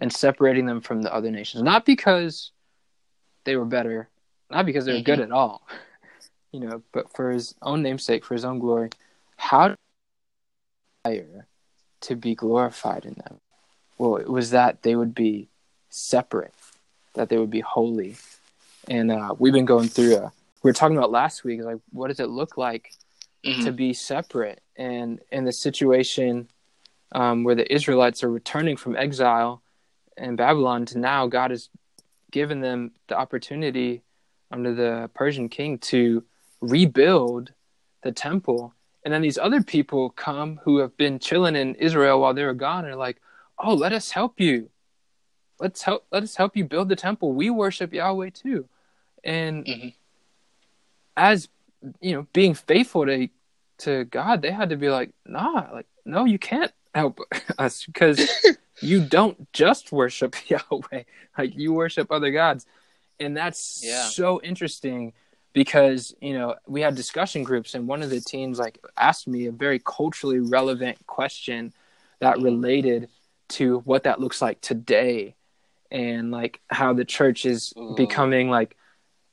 [0.00, 2.52] and separating them from the other nations, not because
[3.44, 4.08] they were better,
[4.50, 5.32] not because they were good mm-hmm.
[5.32, 5.66] at all,
[6.52, 8.90] you know, but for his own namesake, for his own glory,
[9.36, 9.74] how
[11.04, 11.46] desire
[12.02, 13.40] to be glorified in them?
[13.98, 15.48] Well, it was that they would be
[15.92, 16.54] separate,
[17.14, 18.16] that they would be holy.
[18.88, 22.08] And uh, we've been going through a, we were talking about last week, like, what
[22.08, 22.92] does it look like
[23.44, 23.64] Mhm.
[23.64, 24.60] to be separate?
[24.76, 26.48] And in the situation
[27.14, 29.62] um, where the Israelites are returning from exile
[30.16, 31.68] in Babylon to now, God has
[32.30, 34.02] given them the opportunity
[34.50, 36.24] under the Persian king to
[36.62, 37.52] rebuild
[38.02, 38.72] the temple.
[39.04, 42.54] And then these other people come who have been chilling in Israel while they were
[42.54, 43.20] gone and are like,
[43.58, 44.70] "Oh, let us help you.
[45.58, 46.06] Let's help.
[46.10, 47.32] Let us help you build the temple.
[47.32, 48.68] We worship Yahweh too."
[49.24, 49.94] And Mhm.
[51.16, 51.48] as
[52.00, 53.28] you know, being faithful to
[53.78, 57.20] to God, they had to be like, "Nah, like no, you can't help
[57.58, 58.20] us because
[58.80, 61.02] you don't just worship Yahweh.
[61.36, 62.66] Like you worship other gods."
[63.20, 64.02] And that's Yeah.
[64.02, 65.12] so interesting
[65.52, 69.46] because you know we had discussion groups and one of the teams like asked me
[69.46, 71.72] a very culturally relevant question
[72.20, 73.08] that related
[73.48, 75.34] to what that looks like today
[75.92, 78.76] and like how the church is becoming like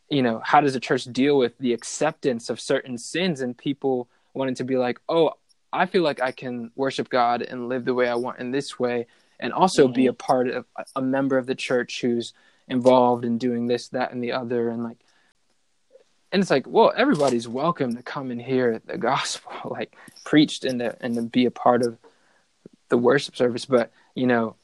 [0.09, 4.09] you know how does the church deal with the acceptance of certain sins and people
[4.33, 5.31] wanting to be like oh
[5.71, 8.77] i feel like i can worship god and live the way i want in this
[8.77, 9.07] way
[9.39, 10.17] and also be a mm-hmm.
[10.17, 10.65] part of
[10.97, 12.33] a member of the church who's
[12.67, 14.97] involved in doing this that and the other and like
[16.33, 19.95] and it's like well everybody's welcome to come and hear the gospel like
[20.25, 21.97] preached and to, and to be a part of
[22.89, 24.55] the worship service but you know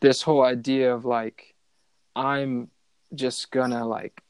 [0.00, 1.54] this whole idea of like
[2.16, 2.68] i'm
[3.14, 4.22] just gonna like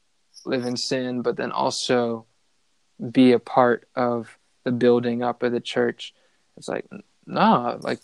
[0.45, 2.25] live in sin but then also
[3.11, 6.13] be a part of the building up of the church.
[6.57, 6.85] It's like
[7.25, 7.99] no like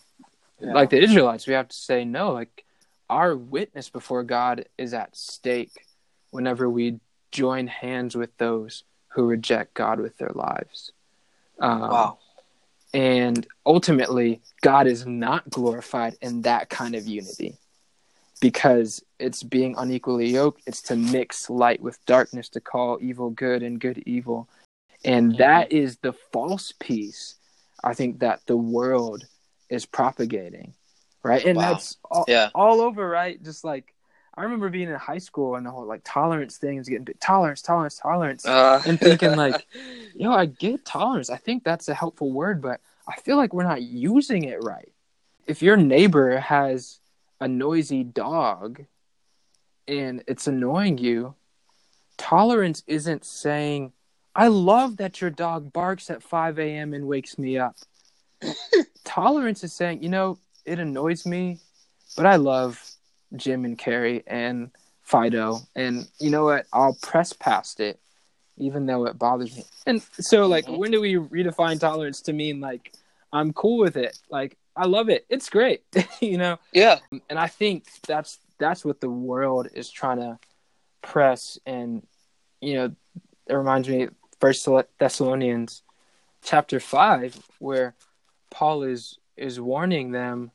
[0.60, 0.74] Yeah.
[0.74, 2.32] like the israelites we have to say no.
[2.32, 2.66] Like
[3.10, 5.72] our witness before god is at stake
[6.32, 7.00] whenever we
[7.32, 10.92] join hands with those who reject god with their lives.
[11.60, 12.18] Um, wow,
[12.94, 17.58] and ultimately, God is not glorified in that kind of unity
[18.40, 20.62] because it's being unequally yoked.
[20.66, 24.48] It's to mix light with darkness, to call evil good and good evil.
[25.04, 27.36] And that is the false peace
[27.84, 29.26] I think that the world
[29.70, 30.74] is propagating.
[31.24, 31.46] Right.
[31.46, 31.74] And Wow.
[31.74, 32.50] that's all, Yeah.
[32.56, 33.42] all over, right?
[33.42, 33.94] Just like
[34.38, 37.20] I remember being in high school and the whole like tolerance thing is getting big
[37.20, 38.46] tolerance, tolerance, tolerance.
[38.46, 39.66] Uh, And thinking, like,
[40.16, 41.32] Yo, I get tolerance.
[41.32, 44.92] I think that's a helpful word, but I feel like we're not using it right.
[45.48, 47.00] If your neighbor has
[47.40, 48.86] a noisy dog
[49.88, 51.34] and it's annoying you,
[52.18, 53.92] tolerance isn't saying,
[54.36, 56.94] I love that your dog barks at 5 a.m.
[56.94, 57.76] and wakes me up.
[59.04, 61.58] tolerance is saying, you know, it annoys me,
[62.16, 62.87] but I love
[63.36, 64.72] Jim and Carrie and
[65.04, 65.60] Fido.
[65.76, 66.66] And you know what?
[66.74, 68.00] I'll press past it,
[68.58, 69.64] even though it bothers me.
[69.86, 72.94] And so, like, when do we redefine tolerance to mean, like,
[73.32, 74.18] I'm cool with it?
[74.30, 75.26] Like, I love it.
[75.30, 75.84] It's great,
[76.22, 76.60] you know?
[76.74, 77.00] yeah.
[77.30, 80.40] and I think that's that's what the world is trying to
[81.02, 82.06] press, and
[82.62, 82.96] you know,
[83.48, 84.10] it reminds me
[84.40, 84.68] First
[85.00, 85.84] Thessalonians
[86.44, 87.96] chapter five, where
[88.50, 90.52] Paul is is warning them,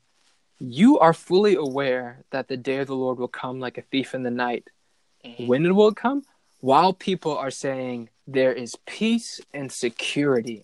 [0.62, 4.14] you are fully aware that the day of the Lord will come like a thief
[4.14, 4.70] in the night.
[5.24, 5.46] Mhm.
[5.46, 6.24] When it will come,
[6.60, 10.62] while people are saying there is peace and security,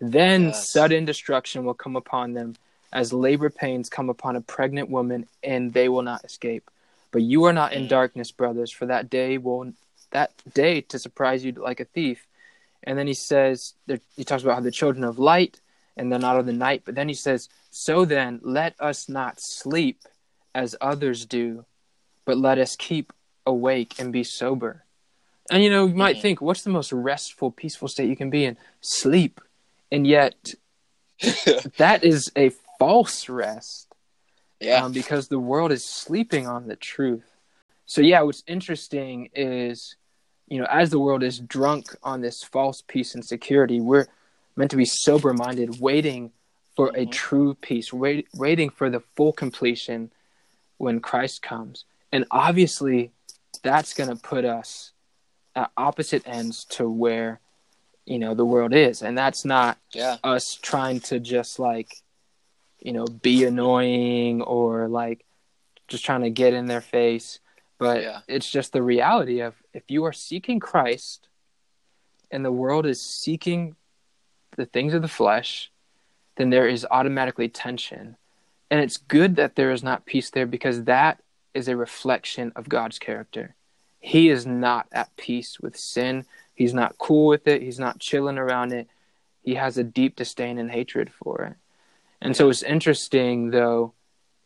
[0.00, 0.70] then Yes.
[0.72, 2.56] sudden destruction will come upon them
[2.92, 6.68] as labor pains come upon a pregnant woman and they will not escape.
[7.12, 7.88] But you are not in Mm.
[7.88, 9.72] darkness, brothers, for that day will
[10.10, 12.26] that day to surprise you like a thief.
[12.82, 13.74] And then he says
[14.16, 15.60] he talks about how the children of light
[15.98, 19.40] and they're not of the night, but then he says, So then let us not
[19.40, 20.00] sleep
[20.54, 21.64] as others do,
[22.24, 23.12] but let us keep
[23.44, 24.84] awake and be sober.
[25.50, 26.22] And you know, you might Mhm.
[26.22, 28.56] think, what's the most restful, peaceful state you can be in?
[28.80, 29.40] Sleep.
[29.90, 30.54] And yet
[31.78, 33.88] that is a false rest
[34.60, 34.84] yeah.
[34.84, 37.24] um, because the world is sleeping on the truth.
[37.86, 39.96] So yeah, what's interesting is,
[40.46, 44.06] you know, as the world is drunk on this false peace and security, we're
[44.58, 46.32] meant to be sober minded, waiting
[46.74, 47.12] for a Mhm.
[47.12, 50.12] true peace, wait, waiting for the full completion
[50.78, 51.84] when Christ comes.
[52.12, 53.12] And obviously,
[53.62, 54.92] that's going to put us
[55.54, 57.40] at opposite ends to where,
[58.04, 60.16] you know, the world is, and that's not yeah.
[60.24, 62.02] us trying to just like
[62.80, 65.24] you know be annoying or like
[65.88, 67.40] just trying to get in their face
[67.76, 68.20] but Yeah.
[68.28, 71.26] it's just the reality of if you are seeking Christ
[72.30, 73.74] and the world is seeking
[74.58, 75.70] the things of the flesh
[76.38, 78.16] then there is automatically tension.
[78.70, 81.20] And it's good that there is not peace there because that
[81.52, 83.54] is a reflection of God's character.
[83.98, 86.24] He is not at peace with sin.
[86.54, 87.60] He's not cool with it.
[87.60, 88.88] He's not chilling around it.
[89.42, 91.56] He has a deep disdain and hatred for it.
[92.20, 93.94] And so what's interesting though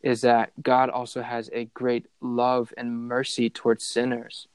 [0.01, 4.47] is that God also has a great love and mercy towards sinners.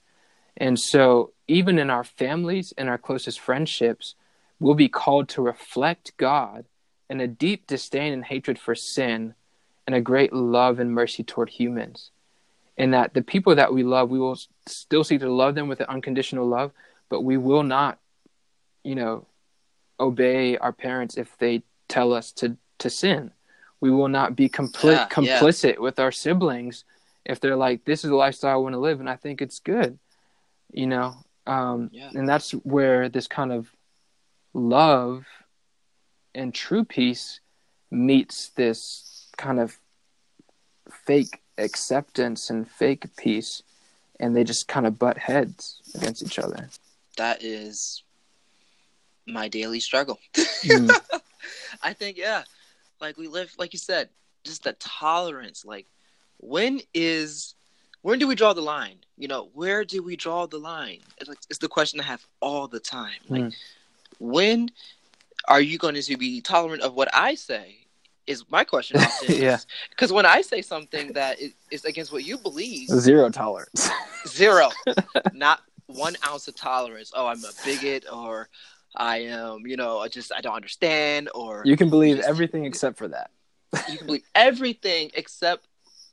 [0.57, 4.14] And so even in our families and our closest friendships,
[4.61, 6.64] we'll be called to reflect God
[7.09, 9.35] in a deep disdain and hatred for sin
[9.87, 12.11] and a great love and mercy toward humans.
[12.77, 15.81] And that the people that we love, we will still seek to love them with
[15.81, 16.73] an unconditional love,
[17.09, 17.99] but we will not,
[18.85, 19.27] you know,
[19.99, 23.33] obey our parents if they tell us to to sin.
[23.81, 25.40] We will not be compli- Yeah, yeah.
[25.40, 26.85] complicit with our siblings
[27.25, 29.59] if they're like, "This is the lifestyle I want to live," and I think it's
[29.59, 29.99] good,
[30.73, 31.16] you know.
[31.47, 32.11] Um, Yeah.
[32.14, 33.75] And that's where this kind of
[34.59, 35.25] love
[36.35, 37.40] and true peace
[37.90, 39.79] meets this kind of
[40.90, 43.62] fake acceptance and fake peace,
[44.21, 46.68] and they just kind of butt heads against each other.
[47.16, 48.03] That is
[49.27, 50.18] my daily struggle.
[50.35, 50.94] Mm.
[51.83, 52.44] I think yeah,
[53.01, 54.09] like we live, like you said,
[54.44, 55.64] just the tolerance.
[55.64, 55.87] Like,
[56.38, 57.55] when is,
[58.03, 58.99] when do we draw the line?
[59.16, 61.01] You know, where do we draw the line?
[61.18, 63.21] It's like it's the question I have all the time.
[63.29, 63.55] Like, Mm.
[64.18, 64.70] When
[65.46, 67.76] are you going to be tolerant of what I say?
[68.26, 69.37] Is my question often.
[69.37, 69.59] Yeah.
[69.88, 71.38] Because when I say something that
[71.70, 73.88] is, against what you believe, Zero tolerance.
[74.26, 74.68] zero,
[75.33, 77.11] not one ounce of tolerance.
[77.16, 78.50] Oh, I'm a bigot, or
[78.94, 82.66] I am, you know, I just I don't understand, or You can believe Just- everything
[82.66, 83.31] except for that.
[83.90, 85.66] you can believe everything except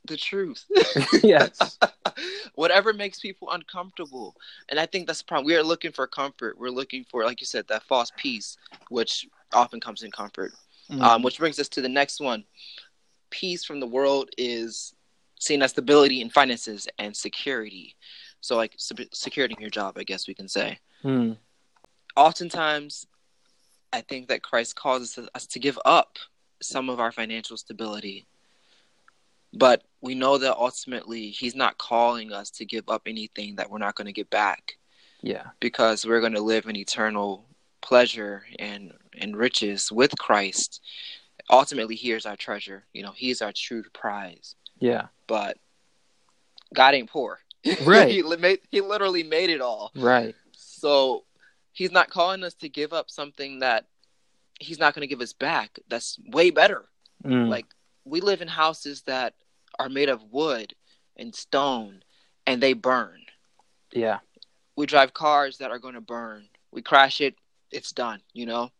[0.06, 0.64] the truth.
[1.22, 1.78] yes.
[2.54, 4.34] Whatever makes people uncomfortable.
[4.68, 5.46] And I think that's the problem.
[5.46, 6.58] We are looking for comfort.
[6.58, 8.56] We're looking for, like you said, that false peace,
[8.88, 10.52] which often comes in comfort.
[10.90, 11.00] Mm.
[11.00, 12.44] Um, which brings us to the next one.
[13.30, 14.94] Peace from the world is
[15.38, 17.96] seen as stability in finances and security.
[18.40, 20.78] So, like se- security in your job, I guess we can say.
[21.04, 21.36] Mm.
[22.14, 23.06] Oftentimes,
[23.92, 26.18] I think that Christ causes us to give up
[26.62, 28.26] some of our financial stability.
[29.58, 33.78] But we know that ultimately, He's not calling us to give up anything that we're
[33.78, 34.76] not going to get back
[35.22, 35.46] Yeah.
[35.60, 37.46] because we're going to live in eternal
[37.80, 40.80] pleasure and and riches with Christ.
[41.50, 42.84] Ultimately, he is our treasure.
[42.92, 44.56] You know, he is our true prize.
[44.78, 45.06] Yeah.
[45.26, 45.56] But
[46.74, 47.38] God ain't poor.
[47.84, 48.08] Right.
[48.08, 49.90] he, made, he literally made it all.
[49.96, 50.34] Right.
[50.52, 51.24] So
[51.72, 53.86] he's not calling us to give up something that
[54.60, 55.78] he's not going to give us back.
[55.88, 56.84] That's way better.
[57.24, 57.48] Mm.
[57.48, 57.66] Like
[58.04, 59.34] we live in houses that
[59.78, 60.74] are made of wood
[61.16, 62.02] and stone
[62.46, 63.20] and they burn.
[63.92, 64.18] yeah.
[64.76, 66.48] We drive cars that are going to burn.
[66.70, 67.34] We crash it,
[67.70, 68.72] it's done, you know?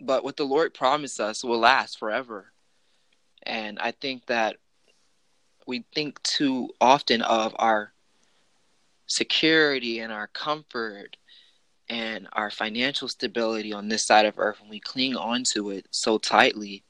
[0.00, 2.52] But what the Lord promised us will last forever.
[3.44, 4.56] And I think that
[5.64, 7.92] we think too often of our
[9.06, 11.16] security and our comfort
[11.88, 16.18] and our financial stability on this side of earth and we cling onto it so
[16.18, 16.82] tightly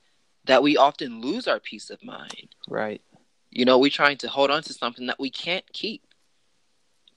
[0.44, 2.48] that we often lose our peace of mind.
[2.68, 3.02] Right.
[3.52, 6.02] You know, we're trying to hold on to something that we can't keep.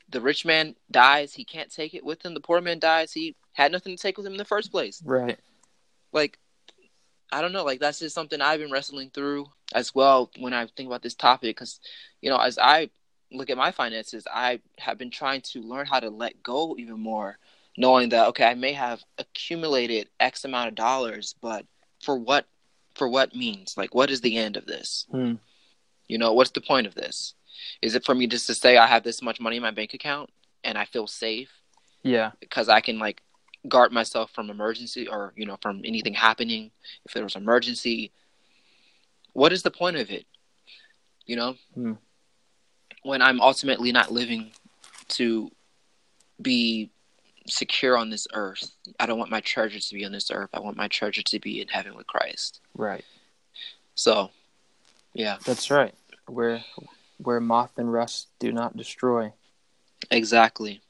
[0.10, 2.34] The rich man dies, he can't take it with him.
[2.34, 5.02] The poor man dies, he had nothing to take with him in the first place.
[5.04, 5.39] Right.
[6.12, 6.38] Like,
[7.32, 10.67] I don't know, like, that's just something I've been wrestling through as well when I
[10.67, 11.56] think about this topic.
[11.56, 11.80] Because,
[12.21, 12.89] you know, as I
[13.32, 17.00] look at my finances, I have been trying to learn how to let go even
[17.00, 17.38] more,
[17.78, 21.65] knowing that, okay, I may have accumulated X amount of dollars, but
[22.02, 22.45] for what?
[22.93, 23.76] For what means?
[23.76, 25.06] Like, what is the end of this?
[25.10, 25.34] Hmm.
[26.08, 27.34] You know, what's the point of this?
[27.82, 29.94] Is it for me just to say I have this much money in my bank
[29.94, 30.30] account
[30.63, 31.50] and I feel safe
[32.04, 32.32] Yeah.
[32.39, 33.22] because I can like
[33.68, 36.70] guard myself from emergency or you know from anything happening
[37.06, 38.12] if there was an emergency?
[39.34, 40.26] What is the point of it?
[41.26, 41.94] You know, Hmm.
[43.02, 44.52] when I'm ultimately not living
[45.10, 45.52] to
[46.41, 46.91] be
[47.48, 48.72] secure on this earth.
[49.00, 50.50] I don't want my treasure to be on this earth.
[50.54, 52.60] I want my treasure to be in heaven with Christ.
[52.76, 53.06] Right.
[53.94, 54.32] So,
[55.15, 55.95] yeah, That's right.
[56.28, 56.63] Where
[57.17, 59.32] where moth and rust do not destroy.
[60.12, 60.82] exactly.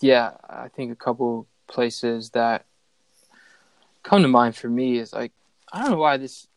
[0.00, 2.64] Yeah, I think a couple places that
[4.02, 5.32] come to mind for me is like
[5.72, 6.48] I don't know why this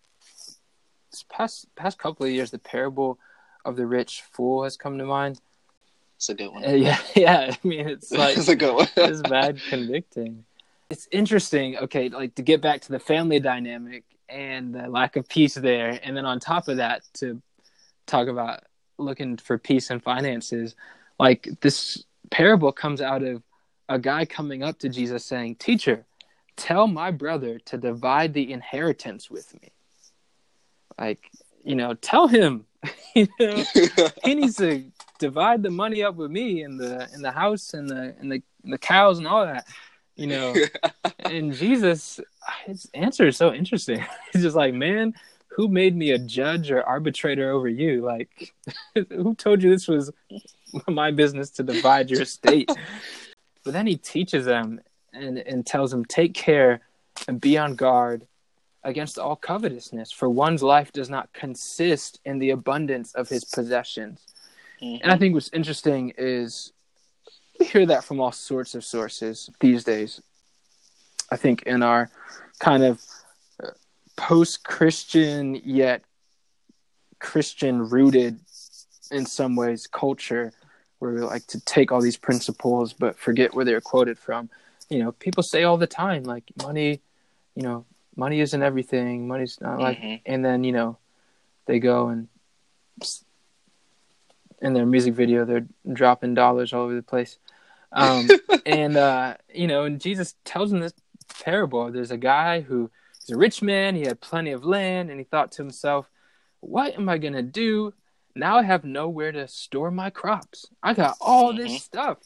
[1.11, 3.19] this past past couple of years the parable
[3.65, 5.41] of the rich fool has come to mind.
[6.15, 6.65] It's a good one.
[6.65, 7.51] Uh, yeah, yeah.
[7.53, 8.87] I mean, it's like it's a good one.
[8.95, 10.45] it's bad convicting.
[10.89, 11.77] It's interesting.
[11.77, 15.99] Okay, like to get back to the family dynamic and the lack of peace there,
[16.03, 17.41] and then on top of that, to
[18.05, 18.61] talk about
[18.97, 20.75] looking for peace and finances.
[21.19, 23.43] Like this parable comes out of
[23.89, 26.05] a guy coming up to Jesus saying, "Teacher,
[26.55, 29.71] tell my brother to divide the inheritance with me."
[30.99, 31.29] Like,
[31.63, 32.65] you know, tell him.
[33.15, 33.63] you know,
[34.23, 34.83] he needs to
[35.19, 38.41] divide the money up with me and the and the house and the and the
[38.63, 39.65] and the cows and all that
[40.17, 40.53] you know
[41.19, 42.19] and jesus
[42.65, 44.03] his answer is so interesting.
[44.33, 45.13] He's just like man
[45.49, 48.01] who made me a judge or arbitrator over you?
[48.01, 48.53] Like
[49.09, 50.11] who told you this was
[50.87, 52.69] my business to divide your estate?
[53.63, 54.81] But then he teaches them
[55.13, 56.81] and and tells them take care
[57.27, 58.27] and be on guard
[58.83, 64.21] against all covetousness for one's life does not consist in the abundance of his possessions.
[64.79, 65.19] And I mm-hmm.
[65.19, 66.71] think what's interesting is
[67.59, 70.21] we hear that from all sorts of sources these days.
[71.31, 72.09] I think in our
[72.59, 73.01] kind of
[74.15, 76.01] post Christian yet
[77.19, 78.39] Christian rooted
[79.11, 80.51] in some ways culture
[80.99, 84.49] where we like to take all these principles but forget where they're quoted from.
[84.89, 87.01] You know, people say all the time, like money,
[87.55, 90.21] you know, money isn't everything, money's not like Mhm.
[90.25, 90.97] and then, you know,
[91.65, 92.27] they go and
[94.59, 97.37] in their music video they're dropping dollars all over the place
[97.91, 98.29] um,
[98.65, 100.93] and uh, you know and jesus tells them this
[101.39, 101.91] parable.
[101.91, 102.89] There's a guy who
[103.23, 103.95] is a rich man.
[103.95, 105.09] He had plenty of land.
[105.09, 106.09] And he thought to himself
[106.61, 107.93] what am i going to do?
[108.35, 110.65] Now i have nowhere to store my crops.
[110.81, 111.79] I got all this Mhm.
[111.79, 112.17] stuff.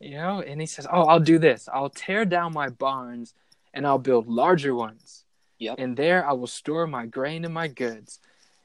[0.00, 1.68] You know and he says oh i'll do this.
[1.72, 3.34] I'll tear down my barns
[3.74, 5.24] and i'll build larger ones.
[5.58, 5.74] Yep.
[5.78, 8.18] and there i will store my grain and my goods.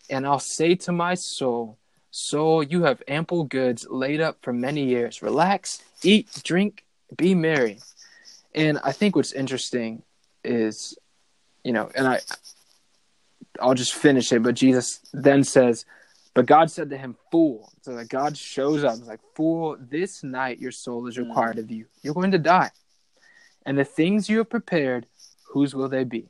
[0.09, 1.77] And i'll say to my soul
[2.17, 5.22] Soul, you have ample goods laid up for many years.
[5.22, 6.86] Relax, eat, drink,
[7.18, 7.80] be merry.
[8.53, 10.01] And I think what's interesting
[10.41, 10.97] is,
[11.66, 12.22] you know, and I,
[13.59, 14.41] I'll just finish it.
[14.43, 15.84] But Jesus then says,
[16.34, 20.59] "But God said to him, fool." So like God shows up, like, "Fool, this night
[20.59, 21.86] your soul is required of you.
[22.01, 22.72] You're going to die,
[23.66, 25.05] and the things you have prepared,
[25.49, 26.30] whose will they be?"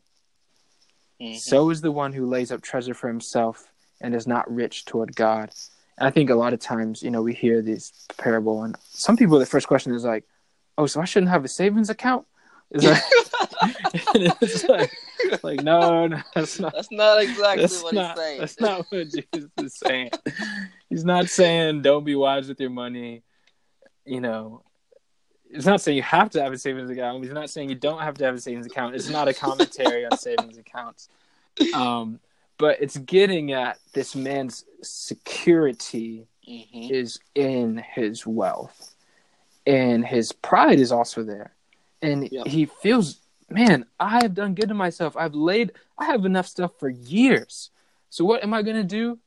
[1.21, 1.37] Mhm.
[1.37, 3.71] So is the one who lays up treasure for himself
[4.01, 5.53] and is not rich toward God.
[5.97, 9.17] And I think a lot of times, you know, we hear this parable, and some
[9.17, 10.25] people, the first question is like,
[10.77, 12.25] "Oh, so I shouldn't have a savings account?"
[12.71, 13.03] Is that?
[14.41, 14.91] it's like,
[15.43, 16.73] like, no, no, that's not.
[16.73, 18.39] That's not exactly That's what not, he's saying.
[18.39, 20.09] that's not what Jesus is saying.
[20.89, 23.23] He's not saying don't be wise with your money.
[24.05, 24.63] You know,
[25.49, 27.23] it's not saying you have to have a savings account.
[27.23, 28.95] He's not saying you don't have to have a savings account.
[28.95, 31.09] It's not a commentary on savings accounts.
[31.73, 32.19] Um,
[32.57, 36.91] but it's getting at this man's security Mhm.
[36.91, 38.95] is in his wealth,
[39.65, 41.55] and his pride is also there,
[42.01, 42.47] and Yep.
[42.47, 45.17] he feels, man, I have done good to myself.
[45.17, 47.71] I've laid, I have enough stuff for years.
[48.09, 49.19] So what am I going to do?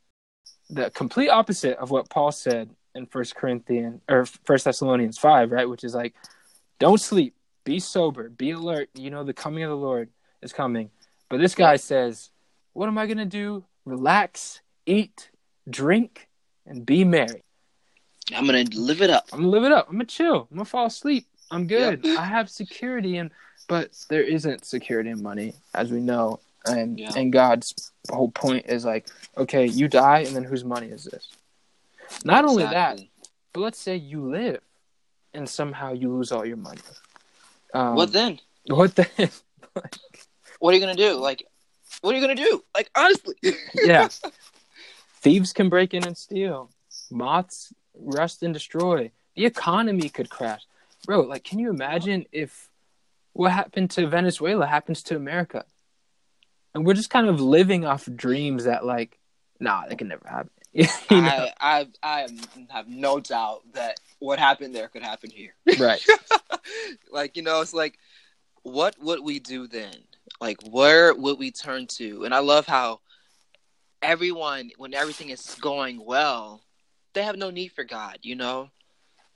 [0.71, 5.69] The complete opposite of what Paul said in First Corinthians or First Thessalonians five, right?
[5.69, 6.15] Which is like,
[6.79, 8.91] don't sleep, be sober, be alert.
[8.95, 10.11] You know the coming of the Lord
[10.41, 10.91] is coming.
[11.29, 12.31] But this guy says,
[12.79, 13.65] what am I going to do?
[13.85, 15.31] Relax, eat,
[15.69, 16.29] drink,
[16.65, 17.43] and be merry.
[18.33, 19.27] I'm gonna live it up.
[19.33, 19.87] I'm gonna live it up.
[19.89, 20.47] I'm gonna chill.
[20.51, 21.27] I'm gonna fall asleep.
[21.51, 22.05] I'm good.
[22.05, 23.31] I have security and
[23.69, 26.41] but there isn't security in money, as we know.
[26.67, 27.15] And Yeah.
[27.17, 29.09] and God's whole point is like,
[29.39, 31.31] okay, you die and then whose money is this?
[32.23, 33.01] Not only that,
[33.55, 34.61] but let's say you live
[35.33, 36.83] and somehow you lose all your money.
[37.73, 38.41] Um, what then?
[38.67, 39.31] What then?
[40.61, 41.15] What are you gonna do?
[41.15, 41.47] Like,
[42.01, 42.63] what are you gonna do?
[42.75, 43.35] Like, honestly.
[43.75, 44.09] yeah.
[45.21, 46.71] Thieves can break in and steal.
[47.11, 49.11] Moths rust and destroy.
[49.35, 50.63] The economy could crash.
[51.07, 52.69] Bro, like can you imagine if
[53.33, 55.65] what happened to Venezuela happens to America?
[56.75, 59.19] And we're just kind of living off dreams that like,
[59.59, 60.51] nah, that can never happen.
[60.73, 61.49] you know?
[61.61, 62.29] I, I, I
[62.69, 65.55] have no doubt that what happened there could happen here.
[65.79, 66.05] right.
[67.11, 67.99] like, you know, it's like,
[68.63, 69.95] what would we do then?
[70.41, 72.25] Like, where would we turn to?
[72.25, 73.01] And I love how
[74.03, 76.63] everyone, when everything is going well,
[77.15, 78.71] they have no need for God, you know?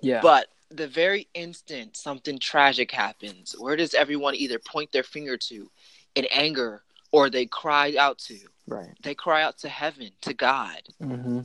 [0.01, 0.21] Yeah.
[0.21, 5.71] But the very instant something tragic happens, where does everyone either point their finger to
[6.15, 8.39] in anger or they cry out to?
[8.67, 8.91] right.
[9.03, 10.83] They cry out to heaven, to God.
[11.03, 11.41] Mm-hmm.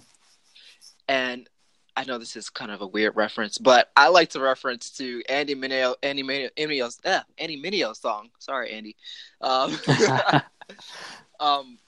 [1.08, 1.50] And
[1.98, 5.24] I know this is kind of a weird reference, but I like to reference to
[5.28, 8.30] Andy Mineo, Andy Mineo, Mineo's, uh, Andy Mineo's song.
[8.38, 8.96] Sorry, Andy.
[9.42, 9.76] Um,
[11.40, 11.80] um,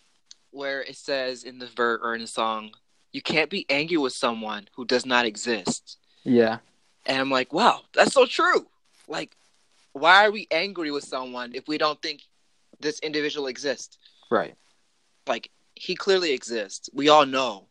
[0.49, 2.72] where it says in the verse or in the song,
[3.12, 6.57] "You can't be angry with someone who does not exist." yeah.
[7.05, 8.68] And I'm like, wow, that's so true.
[9.07, 9.36] Like,
[9.93, 12.22] why are we angry with someone if we don't think
[12.80, 13.97] this individual exists?
[14.30, 14.55] Right.
[15.28, 16.89] Like, he clearly exists.
[16.93, 17.68] We all know.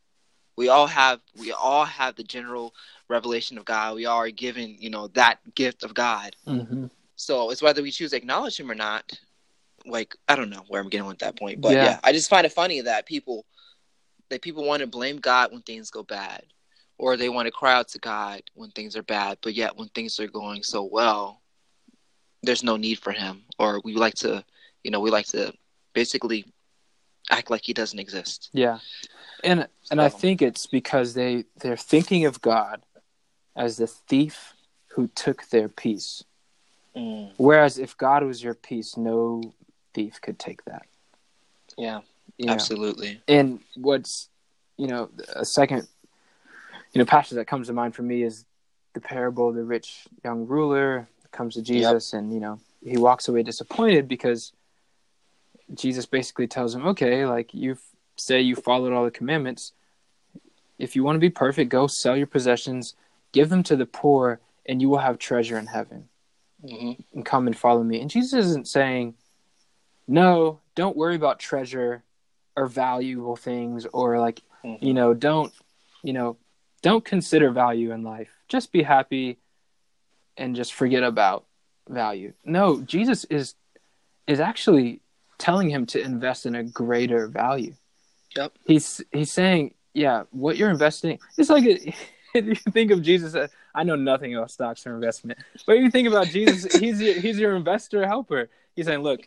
[0.59, 1.21] We all have.
[1.39, 2.75] We all have the general
[3.09, 3.95] revelation of God.
[3.95, 6.35] We all are given, you know, that gift of God.
[6.49, 6.87] Mm-hmm.
[7.15, 9.17] So it's whether we choose to acknowledge Him or not.
[9.87, 11.85] Like, I don't know where I'm getting with that point, but Yeah.
[11.85, 13.47] yeah, I just find it funny that people
[14.31, 16.43] that people want to blame God when things go bad,
[16.99, 19.89] or they want to cry out to God when things are bad, but yet when
[19.91, 21.41] things are going so well,
[22.43, 24.45] there's no need for Him, or we like to,
[24.83, 25.55] you know, we like to
[25.95, 26.53] basically
[27.31, 28.51] act like He doesn't exist.
[28.53, 28.79] Yeah.
[29.45, 32.83] And and I think it's because they they're thinking of God
[33.57, 34.55] as the thief
[34.89, 36.24] who took their peace.
[36.97, 37.33] Mm.
[37.37, 39.43] Whereas if God was your peace, no
[39.95, 40.87] thief could take that.
[41.76, 42.01] Yeah,
[42.37, 42.53] You know?
[42.53, 43.20] absolutely.
[43.29, 44.29] And what's
[44.76, 45.87] you know a second
[46.93, 48.45] you know passage that comes to mind for me is
[48.95, 53.29] the parable of the rich young ruler comes to Jesus and you know he walks
[53.29, 54.53] away disappointed because
[55.75, 57.77] Jesus basically tells him, okay, like you
[58.16, 59.73] say you followed all the commandments.
[60.79, 62.95] If you want to be perfect, go sell your possessions,
[63.33, 66.09] give them to the poor, and you will have treasure in heaven.
[66.66, 68.01] hmm And come and follow me.
[68.01, 69.14] And Jesus isn't saying,
[70.07, 72.03] no, don't worry about treasure
[72.57, 74.83] or valuable things or like, Mhm.
[74.83, 75.53] you know, don't,
[76.03, 76.37] you know,
[76.83, 78.31] don't consider value in life.
[78.49, 79.39] Just be happy
[80.37, 81.45] and just forget about
[81.89, 82.33] value.
[82.45, 83.55] No, Jesus is
[84.27, 85.01] is actually
[85.39, 87.74] telling him to invest in a greater value.
[88.36, 88.53] Yep.
[88.66, 91.18] He's he's saying, yeah, what you're investing.
[91.36, 91.95] It's like a,
[92.34, 93.34] if you think of Jesus.
[93.34, 97.01] as- I know nothing about stocks or investment, but if you think about Jesus, he's
[97.01, 98.49] your, he's your investor helper.
[98.74, 99.20] He's saying, look,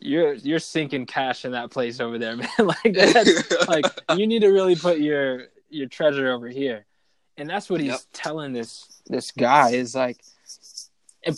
[0.00, 2.48] you're you're sinking cash in that place over there, man.
[2.58, 3.84] like that's like
[4.16, 6.86] you need to really put your your treasure over here,
[7.36, 8.00] and that's what he's Yep.
[8.12, 10.18] telling this this guy is like,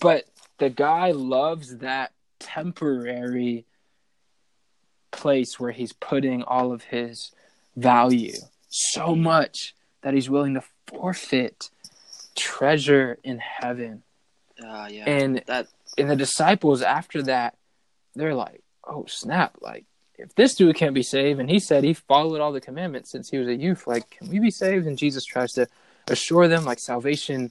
[0.00, 0.24] but
[0.58, 3.64] the guy loves that temporary
[5.10, 7.32] place where he's putting all of his
[7.76, 8.34] value
[8.68, 11.70] so much that he's willing to forfeit
[12.36, 14.02] treasure in heaven.
[14.62, 15.04] Uh, yeah.
[15.08, 15.66] And that
[15.98, 17.56] and the disciples after that,
[18.14, 19.56] they're like, "Oh snap!
[19.60, 19.84] Like
[20.18, 23.28] if this dude can't be saved, and he said he followed all the commandments since
[23.30, 25.66] he was a youth, like can we be saved?" And Jesus tries to
[26.08, 27.50] assure them, like salvation,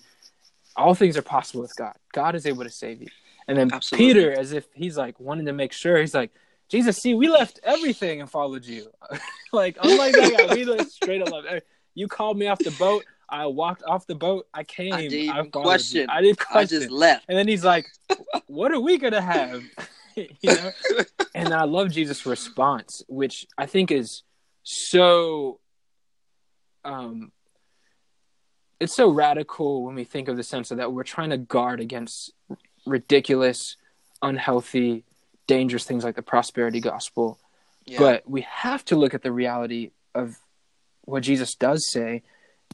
[0.75, 1.95] all things are possible with God.
[2.13, 3.07] God is able to save you.
[3.47, 4.07] And then Absolutely.
[4.07, 6.31] Peter, as if he's like wanting to make sure, he's like,
[6.69, 8.91] "Jesus, see, we left everything and followed you.
[9.53, 11.65] like unlike that guy, we like, straight up left.
[11.95, 13.05] You called me off the boat.
[13.31, 14.47] I walked off the boat.
[14.53, 14.93] I came.
[14.93, 16.01] I didn't even question.
[16.01, 16.07] you.
[16.09, 17.25] I didn't I just left.
[17.27, 17.87] And then he's like,
[18.47, 19.63] "What are we gonna have?"
[20.15, 20.71] you know.
[21.35, 24.23] And I love Jesus' response, which I think is
[24.63, 25.59] so.
[26.83, 27.31] Um,
[28.79, 31.79] it's so radical when we think of the sense of that we're trying to guard
[31.79, 32.33] against
[32.85, 33.77] ridiculous,
[34.21, 35.05] unhealthy,
[35.49, 37.39] dangerous things like the prosperity gospel.
[37.83, 37.97] Yeah.
[37.97, 40.37] But we have to look at the reality of
[41.05, 42.21] what Jesus does say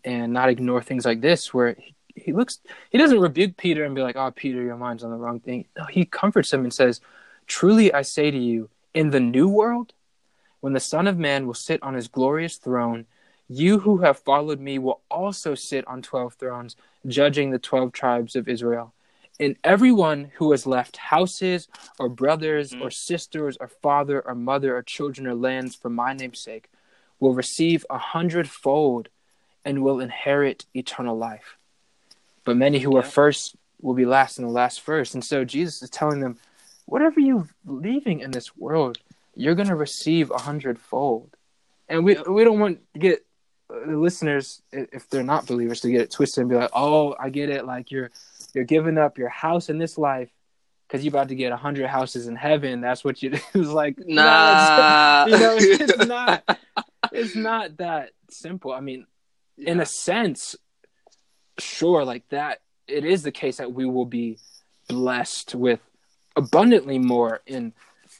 [0.03, 2.59] and not ignore things like this where he, he looks
[2.89, 5.65] he doesn't rebuke Peter and be like, "Oh, Peter, your mind's on the wrong thing."
[5.77, 6.99] No, he comforts him and says,
[7.47, 9.93] "Truly I say to you, in the new world,
[10.59, 13.05] when the Son of Man will sit on his glorious throne,
[13.47, 16.75] you who have followed me will also sit on 12 thrones,
[17.07, 18.94] judging the 12 tribes of Israel."
[19.39, 21.67] And everyone who has left houses
[21.99, 22.81] or brothers Mhm.
[22.81, 26.69] or sisters or father or mother or children or lands for my name's sake
[27.19, 29.09] will receive a hundredfold
[29.65, 31.57] and will inherit eternal life.
[32.43, 35.13] But many who are first will be last, and the last first.
[35.15, 36.37] And so Jesus is telling them,
[36.85, 38.99] whatever you're leaving in this world,
[39.35, 41.35] you're going to receive a hundredfold.
[41.89, 43.25] And we we don't want to get
[43.69, 47.15] uh, the listeners, if they're not believers, to get it twisted and be like, "Oh,
[47.19, 47.65] I get it.
[47.65, 48.11] Like you're
[48.55, 50.29] you're giving up your house in this life
[50.87, 52.81] because you're about to get a hundred houses in heaven.
[52.81, 55.25] That's what you." It was like, no, Nah.
[55.27, 56.59] it's, you know, it's not.
[57.11, 58.71] It's not that simple.
[58.71, 59.05] I mean,
[59.57, 60.55] in a sense,
[61.59, 64.37] sure, like that, it is the case that we will be
[64.87, 65.79] blessed with
[66.35, 67.73] abundantly more in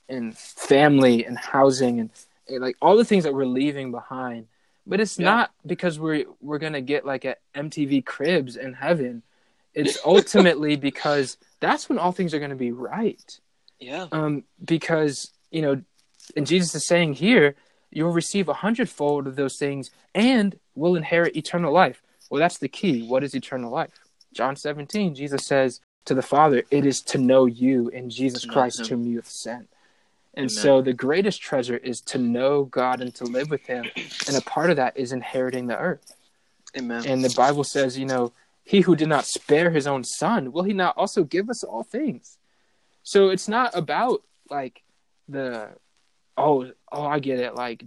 [0.09, 2.09] in family and housing and,
[2.47, 4.47] and like all the things that we're leaving behind.
[4.87, 5.25] But it's Yeah.
[5.25, 9.23] not because we're we're gonna get like a MTV Cribs in heaven.
[9.75, 13.39] It's ultimately because that's when all things are gonna be right
[13.79, 14.07] yeah.
[14.11, 15.81] um, because you know,
[16.35, 17.55] and Jesus is saying here,
[17.91, 22.01] you'll receive a hundredfold of those things and will inherit eternal life.
[22.29, 23.07] Well, that's the key.
[23.07, 23.91] What is eternal life?
[24.33, 28.49] John 17, Jesus says to the Father, It is to know you in Jesus To
[28.49, 29.69] Christ, whom you have sent.
[30.33, 30.49] And Amen.
[30.49, 33.85] so the greatest treasure is to know God and to live with Him.
[34.27, 36.13] And a part of that is inheriting the earth.
[36.75, 37.05] Amen.
[37.07, 38.33] And the Bible says, you know,
[38.65, 41.83] he who did not spare his own son, will he not also give us all
[41.83, 42.37] things?
[43.03, 44.83] So it's not about like
[45.29, 45.69] the
[46.35, 47.85] oh oh I get it, like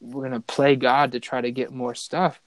[0.00, 2.42] we're gonna play God to try to get more stuff.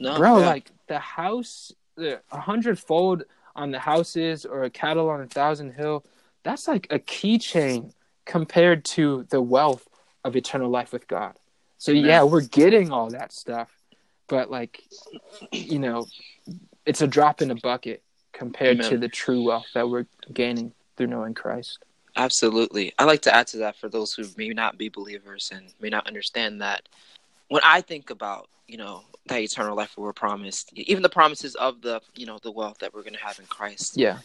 [0.00, 0.46] no, Bro, yeah.
[0.46, 3.24] like the house the a hundredfold
[3.54, 6.04] on the houses or a cattle on a thousand hill,
[6.42, 7.92] that's like a keychain
[8.24, 9.86] compared to the wealth
[10.24, 11.34] of eternal life with God.
[11.76, 13.70] So yeah, we're getting all that stuff,
[14.26, 14.82] but like,
[15.52, 16.06] you know,
[16.86, 21.06] it's a drop in a bucket compared to the true wealth that we're gaining through
[21.06, 21.78] knowing Christ.
[22.16, 22.92] Absolutely.
[22.98, 25.88] I like to add to that for those who may not be believers and may
[25.88, 26.88] not understand that.
[27.48, 31.54] When I think about, you know, that eternal life that we're promised, even the promises
[31.56, 34.18] of the, you know, the wealth that we're going to have in Christ, Yeah,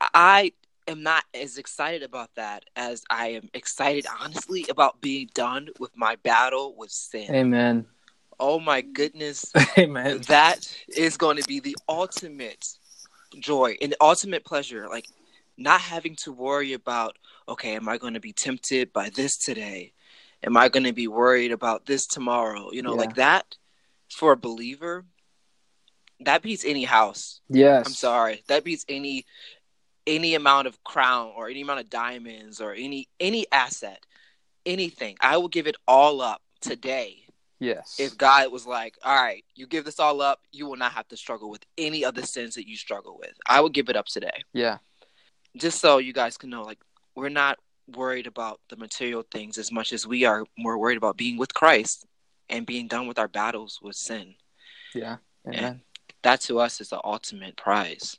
[0.00, 0.52] I
[0.86, 5.96] am not as excited about that as I am excited, honestly, about being done with
[5.96, 7.32] my battle with sin.
[7.34, 7.86] Amen.
[8.40, 9.52] Oh my goodness.
[9.78, 10.20] Amen.
[10.28, 12.66] that is going to be the ultimate
[13.38, 15.06] joy and the ultimate pleasure like
[15.58, 17.16] not having to worry about
[17.46, 19.92] okay am i going to be tempted by this today
[20.42, 22.96] am i going to be worried about this tomorrow you know Yeah.
[22.96, 23.56] like that
[24.10, 25.04] for a believer
[26.20, 27.86] that beats any house Yes.
[27.86, 29.26] i'm sorry that beats any
[30.06, 34.04] any amount of crown or any amount of diamonds or any any asset
[34.64, 37.24] anything i will give it all up today
[37.60, 37.96] Yes.
[37.98, 41.08] if God was like, all right, you give this all up, you will not have
[41.08, 43.32] to struggle with any of the sins that you struggle with.
[43.48, 44.44] I would give it up today.
[44.52, 44.78] yeah.
[45.56, 46.78] Just so you guys can know, like,
[47.16, 47.58] we're not
[47.96, 51.52] worried about the material things as much as we are more worried about being with
[51.54, 52.06] Christ
[52.48, 54.34] and being done with our battles with sin.
[54.94, 55.16] Yeah.
[55.48, 55.80] Amen.
[56.22, 58.18] That to us is the ultimate prize.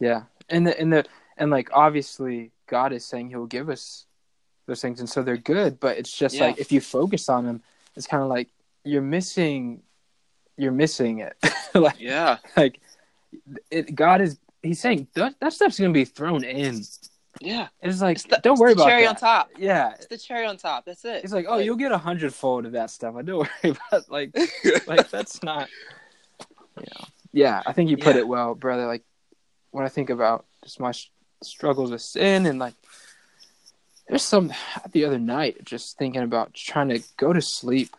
[0.00, 1.04] Yeah, and the and the
[1.36, 4.06] and like obviously God is saying He'll give us
[4.66, 5.80] those things, and so they're good.
[5.80, 6.46] But it's just Yeah.
[6.46, 7.62] like if you focus on them,
[7.96, 8.48] it's kind of like
[8.84, 9.82] you're missing,
[10.56, 11.36] you're missing it.
[11.74, 12.38] like Yeah.
[12.56, 12.80] like
[13.70, 16.82] it, God is He's saying that that stuff's gonna be thrown in.
[17.40, 17.68] Yeah.
[17.80, 19.08] It's like It's the, don't it's worry the about cherry that.
[19.10, 19.50] on top.
[19.56, 20.84] Yeah, It's the cherry on top.
[20.84, 21.22] That's it.
[21.24, 23.14] it's like oh you'll get a hundredfold of that stuff.
[23.16, 24.36] I don't worry about like
[24.86, 25.68] like that's not
[26.80, 28.20] you know yeah i think you put Yeah.
[28.22, 29.02] it well brother like
[29.72, 30.92] when i think about just my
[31.42, 32.74] struggles with sin and like
[34.08, 34.52] there's some
[34.92, 37.94] the other night just thinking about trying to go to sleep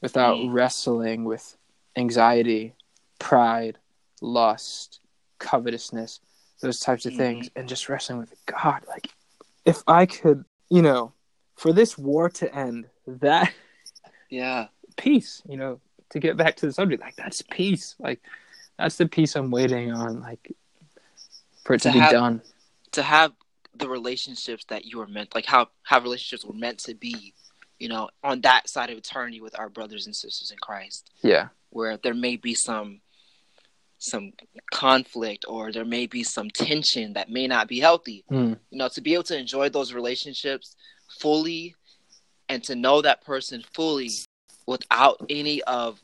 [0.00, 0.52] without Mm.
[0.52, 1.56] wrestling with
[1.96, 2.74] anxiety
[3.18, 3.78] pride
[4.20, 5.00] lust
[5.38, 6.20] covetousness
[6.60, 7.16] those types of Mhm.
[7.16, 9.08] things and just wrestling with god like
[9.64, 11.12] if i could you know
[11.56, 13.52] for this war to end that
[14.30, 14.68] yeah.
[14.96, 15.80] peace you know
[16.10, 17.94] to get back to the subject, like that's peace.
[17.98, 18.22] Like
[18.78, 20.20] that's the peace I'm waiting on.
[20.22, 20.52] Like
[21.64, 22.40] for it to, To be have- done.
[22.92, 23.32] to have
[23.78, 27.32] the relationships that you were meant like how how relationships were meant to be
[27.78, 31.48] you know on that side of eternity with our brothers and sisters in christ Yeah.
[31.70, 33.00] where there may be some
[33.98, 34.32] some
[34.72, 38.54] conflict or there may be some tension that may not be healthy Hmm.
[38.70, 40.76] you know to be able to enjoy those relationships
[41.20, 41.74] fully
[42.48, 44.10] and to know that person fully
[44.66, 46.00] without any of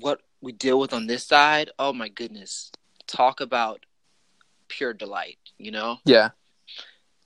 [0.00, 2.70] what we deal with on this side oh my goodness
[3.06, 3.84] talk about
[4.68, 6.30] pure delight you know Yeah.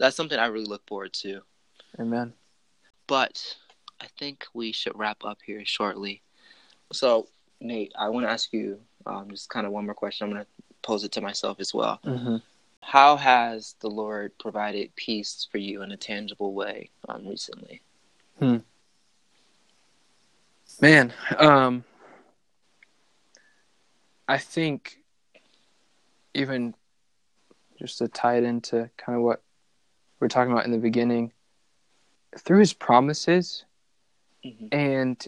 [0.01, 1.43] That's something I really look forward to.
[2.01, 2.33] Amen.
[3.07, 3.57] But
[4.01, 6.23] I think we should wrap up here shortly.
[6.93, 7.29] So,
[7.61, 10.25] Nate, I want to ask you um, just kind of one more question.
[10.25, 10.51] I'm going to
[10.83, 12.01] pose it to myself as well.
[12.03, 12.37] hmm
[12.81, 17.83] How has the Lord provided peace for you in a tangible way um, recently?
[20.81, 21.85] Man, um,
[24.27, 24.97] I think
[26.33, 26.75] even
[27.79, 29.43] just to tie it into kind of what
[30.21, 31.33] we are talking about in the beginning,
[32.39, 33.65] through his promises,
[34.45, 35.27] hmm and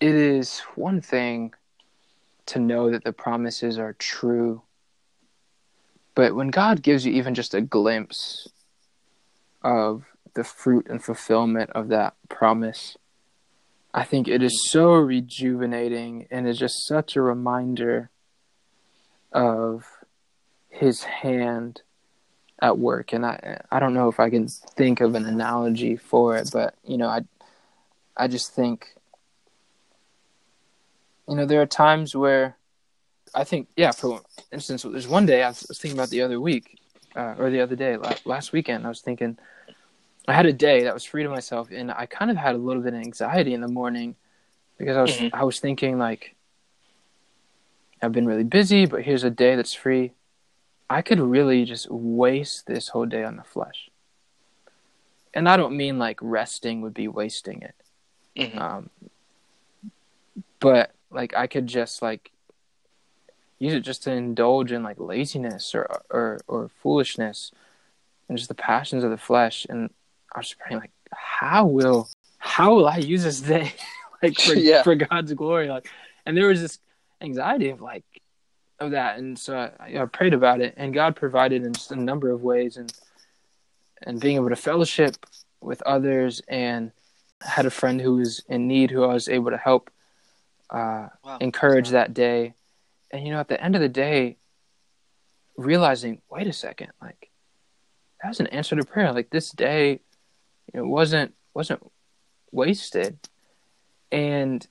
[0.00, 1.54] it is one thing
[2.46, 4.62] to know that the promises are true,
[6.14, 8.48] but when God gives you even just a glimpse
[9.62, 12.96] of the fruit and fulfillment of that promise,
[13.94, 18.10] I think it is so rejuvenating and is just such a reminder
[19.32, 19.86] of
[20.68, 21.82] his hand
[22.62, 26.36] at work and I I don't know if I can think of an analogy for
[26.36, 27.22] it but you know I
[28.16, 28.94] I just think
[31.28, 32.56] you know there are times where
[33.34, 34.20] I think yeah for
[34.52, 36.78] instance there's one day I was thinking about the other week
[37.16, 39.36] uh, or the other day last weekend I was thinking
[40.28, 42.58] I had a day that was free to myself and I kind of had a
[42.58, 44.16] little bit of anxiety in the morning
[44.78, 45.30] because I was Mhm.
[45.32, 46.34] I was thinking like
[48.00, 50.12] I've been really busy but here's a day that's free
[50.88, 53.88] I could really just waste this whole day on the flesh.
[55.32, 58.50] And I don't mean like resting would be wasting it.
[58.52, 58.90] hmm Um,
[60.60, 62.30] but like I could just like
[63.58, 67.52] use it just to indulge in like laziness or or or foolishness
[68.28, 69.66] and just the passions of the flesh.
[69.68, 69.90] And
[70.34, 72.08] I was just praying like, how will
[72.38, 73.72] how will I use this day
[74.22, 74.82] like for Yeah.
[74.82, 75.68] for God's glory?
[75.68, 75.88] Like,
[76.26, 76.78] and there was this
[77.20, 78.04] anxiety of like
[78.80, 82.30] of that, and so I, I prayed about it, and God provided in a number
[82.30, 82.92] of ways, and
[84.02, 85.16] and being able to fellowship
[85.60, 86.92] with others and
[87.42, 89.90] I had a friend who was in need who I was able to help
[90.70, 91.38] uh, Wow.
[91.40, 92.54] encourage that day.
[93.10, 94.36] And you know, at the end of the day,
[95.56, 97.30] realizing, wait a second, like
[98.22, 99.12] that was an answer to prayer.
[99.12, 100.00] Like this day,
[100.72, 101.82] you know, wasn't wasn't
[102.52, 103.18] wasted.
[104.10, 104.66] And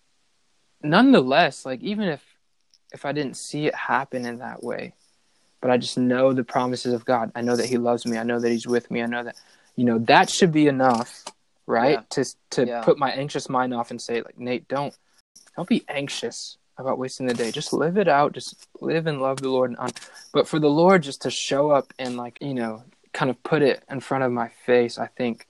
[0.81, 2.21] nonetheless, like even if
[2.93, 4.93] if I didn't see it happen in that way,
[5.61, 7.31] but I just know the promises of God.
[7.35, 8.17] I know that He loves me.
[8.17, 9.01] I know that He's with me.
[9.01, 9.35] I know that
[9.75, 11.23] you know that should be enough,
[11.65, 11.99] right?
[11.99, 12.03] Yeah.
[12.23, 12.81] To to Yeah.
[12.83, 14.95] put my anxious mind off and say, like Nate, don't
[15.55, 17.51] don't be anxious about wasting the day.
[17.51, 18.33] Just live it out.
[18.33, 19.71] Just live and love the Lord.
[19.71, 19.89] And on.
[20.31, 22.83] But for the Lord just to show up and like you know,
[23.13, 25.47] kind of put it in front of my face, I think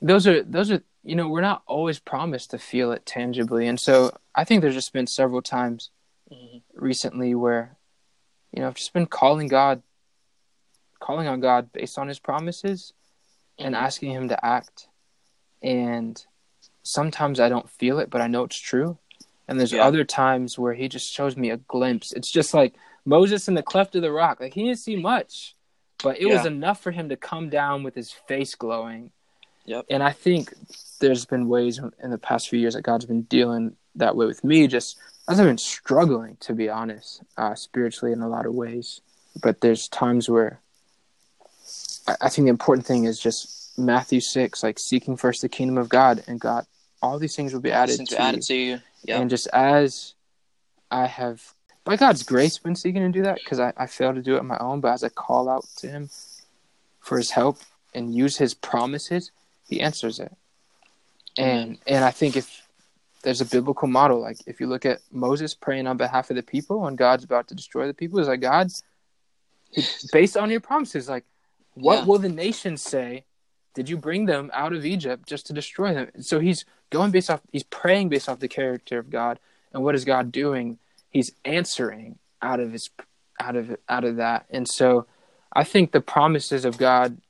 [0.00, 3.78] those are those are you know we're not always promised to feel it tangibly, and
[3.78, 5.90] so I think there's just been several times
[6.30, 6.62] Mhm.
[6.74, 7.76] recently where
[8.52, 9.82] you know I've just been calling God,
[11.00, 12.92] calling on God based on His promises,
[13.58, 13.78] and Mhm.
[13.78, 14.88] asking Him to act,
[15.62, 16.24] and
[16.82, 18.98] sometimes I don't feel it, but I know it's true.
[19.46, 19.84] And there's Yeah.
[19.84, 22.12] other times where he just shows me a glimpse.
[22.12, 22.74] It's just like
[23.06, 24.40] Moses in the cleft of the rock.
[24.40, 25.56] Like he didn't see much,
[26.02, 29.10] but it was enough for him to come down with his face glowing.
[29.64, 29.86] Yep.
[29.88, 30.52] And I think
[30.98, 34.44] there's been ways in the past few years that God's been dealing that way with
[34.44, 34.98] me, just
[35.28, 39.02] I've been struggling, to be honest, uh, spiritually in a lot of ways.
[39.40, 40.60] But there's times where
[42.06, 45.76] I, I think the important thing is just Matthew 6, like seeking first the kingdom
[45.76, 46.64] of God, and God,
[47.02, 48.40] all these things will be added to we you.
[48.40, 48.80] to you.
[49.04, 49.20] Yep.
[49.20, 50.14] And just as
[50.90, 51.42] I have,
[51.84, 54.40] by God's grace, been seeking to do that, because I, I failed to do it
[54.40, 56.08] on my own, but as I call out to Him
[57.00, 57.58] for His help
[57.94, 59.30] and use His promises,
[59.68, 60.34] He answers it.
[61.36, 62.67] And and I think if
[63.22, 66.42] there's a biblical model, like if you look at Moses praying on behalf of the
[66.42, 68.68] people when God's about to destroy the people, is like God,
[70.12, 71.24] based on your promises, like
[71.74, 72.04] what Yeah.
[72.04, 73.24] will the nations say?
[73.74, 76.10] Did you bring them out of Egypt just to destroy them?
[76.20, 79.38] So he's going based off, he's praying based off the character of God,
[79.72, 80.78] and what is God doing?
[81.10, 82.90] He's answering out of his,
[83.40, 85.06] out of out of that, and so
[85.52, 87.20] I think the promises of God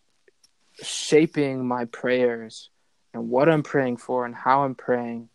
[0.82, 2.70] shaping my prayers
[3.12, 5.28] and what I'm praying for and how I'm praying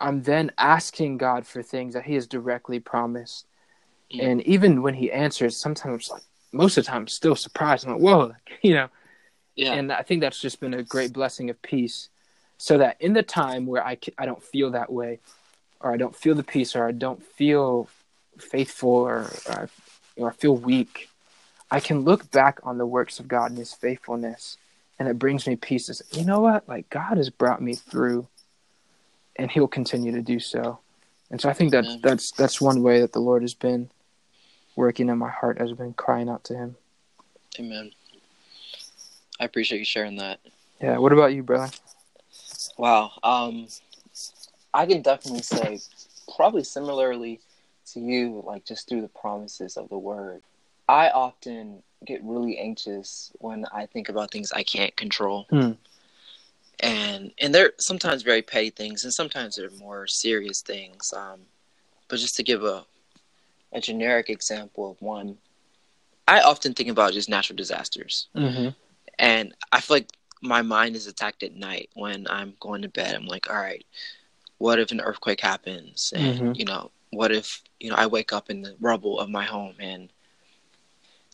[0.00, 3.46] I'm then asking God for things that He has directly promised.
[4.18, 6.22] And even when He answers, sometimes like
[6.52, 7.86] most of the time, I'm still surprised.
[7.86, 8.32] I'm like, whoa,
[8.62, 8.88] you know.
[9.54, 9.72] Yeah.
[9.72, 12.10] And I think that's just been a great blessing of peace,
[12.58, 15.18] so that in the time where I I don't feel that way,
[15.80, 17.88] or I don't feel the peace, or I don't feel
[18.38, 19.66] faithful, or or I,
[20.16, 21.08] or I feel weak,
[21.70, 24.58] I can look back on the works of God and His faithfulness,
[24.98, 25.88] and it brings me peace.
[25.88, 26.68] It's, you know what?
[26.68, 28.28] Like God has brought me through,
[29.38, 30.78] and He'll continue to do so.
[31.30, 32.00] And so I think that Amen.
[32.02, 33.90] that's that's one way that the Lord has been
[34.76, 36.76] working in my heart has been crying out to Him.
[37.58, 37.92] Amen.
[39.40, 40.40] I appreciate you sharing that.
[40.80, 40.98] Yeah.
[40.98, 41.72] What about you, brother?
[42.78, 43.12] Wow.
[43.22, 43.68] Um,
[44.72, 45.80] I can definitely say,
[46.36, 47.40] probably similarly
[47.92, 50.42] to you, like just through the promises of the word.
[50.88, 55.46] I often get really anxious when I think about things I can't control.
[55.50, 55.72] Hmm.
[56.80, 61.12] And and they're sometimes very petty things, and sometimes they're more serious things.
[61.12, 61.40] Um,
[62.08, 62.84] but just to give a
[63.72, 65.38] a generic example of one,
[66.28, 68.28] I often think about just natural disasters.
[68.34, 68.68] Mm-hmm.
[69.18, 70.10] And I feel like
[70.42, 73.14] my mind is attacked at night when I'm going to bed.
[73.14, 73.84] I'm like, all right,
[74.58, 76.12] what if an earthquake happens?
[76.14, 76.58] And, Mhm.
[76.58, 79.74] you know, what if, you know, I wake up in the rubble of my home
[79.78, 80.10] and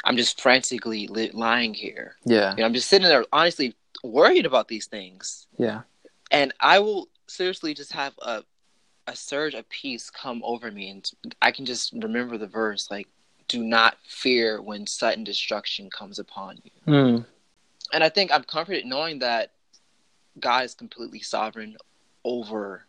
[0.04, 2.16] I'm just frantically li- lying here.
[2.24, 2.52] Yeah.
[2.52, 5.46] You know, I'm just sitting there honestly worried about these things.
[5.58, 5.82] Yeah.
[6.30, 8.42] And I will seriously just have a,
[9.06, 10.90] a surge of peace come over me.
[10.90, 13.08] And I can just remember the verse like,
[13.48, 17.26] do not fear when sudden destruction comes upon you Mm.
[17.92, 19.50] and I think I'm comforted knowing that
[20.40, 21.76] God is completely sovereign
[22.24, 22.86] over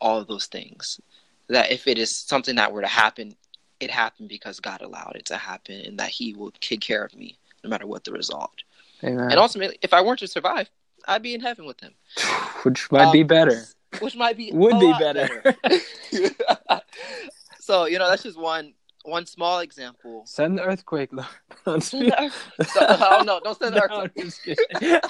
[0.00, 1.00] all of those things.
[1.48, 3.34] That if it is something that were to happen,
[3.80, 7.14] it happened because God allowed it to happen, and that He will take care of
[7.14, 8.62] me no matter what the result.
[9.04, 9.30] Amen.
[9.30, 10.68] And ultimately, if I weren't to survive,
[11.06, 11.94] I'd be in heaven with Him,
[12.64, 13.64] Which might be Um, better.
[14.00, 15.56] which might be Would be lot better.
[17.60, 18.74] so you know, that's just one
[19.04, 20.22] one small example.
[20.26, 21.10] Send the earthquake.
[21.12, 21.28] Lord.
[21.66, 22.00] I'm just So,
[22.80, 24.12] oh no, don't send the No, earthquake.
[24.18, 25.00] I'm just kidding.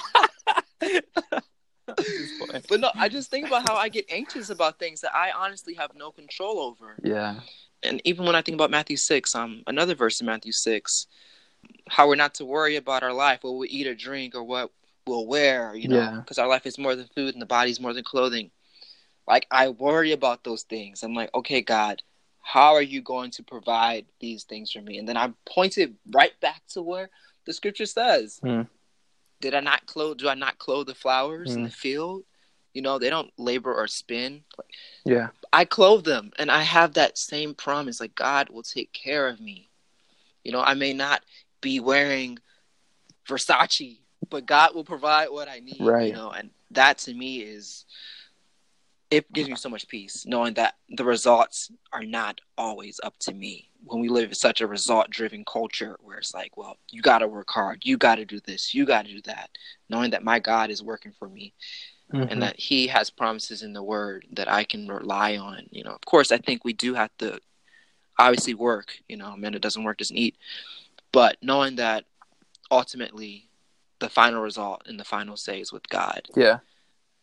[1.87, 2.63] I'm just playing.
[2.69, 5.73] But no, I just think about how I get anxious about things that I honestly
[5.75, 6.95] have no control over.
[7.03, 7.39] yeah.
[7.81, 11.07] And even when I think about Matthew 6, um, another verse in Matthew 6,
[11.89, 14.71] how we're not to worry about our life, what we eat or drink, or what
[15.07, 16.19] we'll wear, you know, Yeah.
[16.21, 18.51] because our life is more than food and the body's more than clothing.
[19.27, 21.03] Like, I worry about those things.
[21.03, 22.01] I'm like, okay, God,
[22.41, 24.97] how are you going to provide these things for me?
[24.97, 27.09] And then I pointed right back to where
[27.45, 28.63] the scripture says, Hmm.
[29.41, 31.65] Did I not clothe, do I not clothe the flowers in Hmm.
[31.65, 32.23] the field?
[32.73, 34.43] You know, they don't labor or spin.
[35.05, 35.29] Yeah.
[35.51, 39.39] I clothe them and I have that same promise like God will take care of
[39.39, 39.69] me.
[40.43, 41.23] You know, I may not
[41.61, 42.39] be wearing
[43.27, 43.99] Versace,
[44.29, 46.07] but God will provide what I need, Right.
[46.07, 47.85] you know, and that to me is
[49.11, 53.33] it gives me so much peace knowing that the results are not always up to
[53.33, 53.71] me.
[53.83, 57.19] When we live in such a result driven culture where it's like, well, you got
[57.19, 59.49] to work hard, you got to do this, you got to do that,
[59.89, 61.53] knowing that my God is working for me
[62.13, 62.31] Mhm.
[62.31, 65.67] and that he has promises in the word that I can rely on.
[65.71, 67.39] You know, of course, I think we do have to
[68.17, 68.99] obviously work.
[69.07, 70.35] You know, a man that doesn't work doesn't eat.
[71.11, 72.05] But knowing that
[72.71, 73.49] ultimately
[73.99, 76.59] the final result and the final say is with God yeah.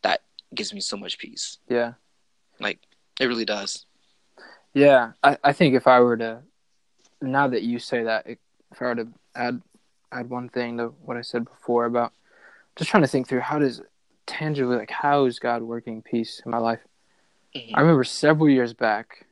[0.02, 0.22] That
[0.54, 1.58] gives me so much peace.
[1.68, 1.94] Yeah.
[2.60, 2.78] Like
[3.20, 3.86] it really does.
[4.74, 5.12] Yeah.
[5.22, 6.42] I, I think if I were to,
[7.22, 8.38] now that you say that, if
[8.80, 9.62] I were to add
[10.12, 12.12] add one thing to what I said before about
[12.76, 13.82] just trying to think through how does
[14.26, 16.80] tangibly like how is God working peace in my life?
[17.54, 17.72] Mhm.
[17.74, 19.26] I remember several years back,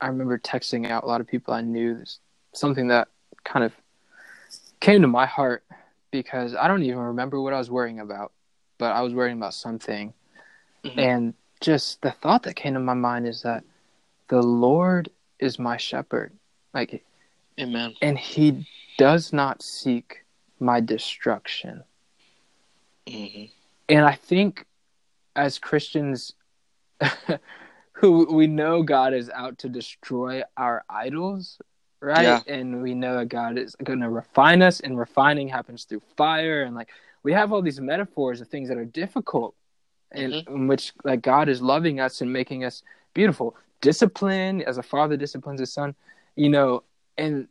[0.00, 1.96] I remember texting out a lot of people I knew.
[1.96, 2.18] This
[2.52, 3.08] something that
[3.44, 3.72] kind of
[4.80, 5.64] came to my heart
[6.10, 8.32] because I don't even remember what I was worrying about,
[8.78, 10.12] but I was worrying about something.
[10.84, 10.98] Mhm.
[10.98, 13.64] And just the thought that came to my mind is that
[14.28, 16.32] the Lord is my shepherd.
[16.72, 17.04] Like,
[17.58, 17.94] Amen.
[18.00, 18.66] and he
[18.98, 20.24] does not seek
[20.58, 21.84] my destruction.
[23.08, 23.44] hmm
[23.88, 24.66] and I think
[25.34, 26.34] as Christians
[27.92, 31.60] who we know God is out to destroy our idols,
[32.00, 32.22] right?
[32.22, 32.40] Yeah.
[32.46, 36.62] And we know that God is going to refine us and refining happens through fire
[36.62, 36.88] and like
[37.22, 39.54] we have all these metaphors of things that are difficult
[40.12, 40.54] and mm-hmm.
[40.54, 42.82] in which like God is loving us and making us
[43.14, 43.56] beautiful.
[43.80, 45.94] Discipline as a father disciplines his son,
[46.36, 46.82] you know,
[47.16, 47.48] and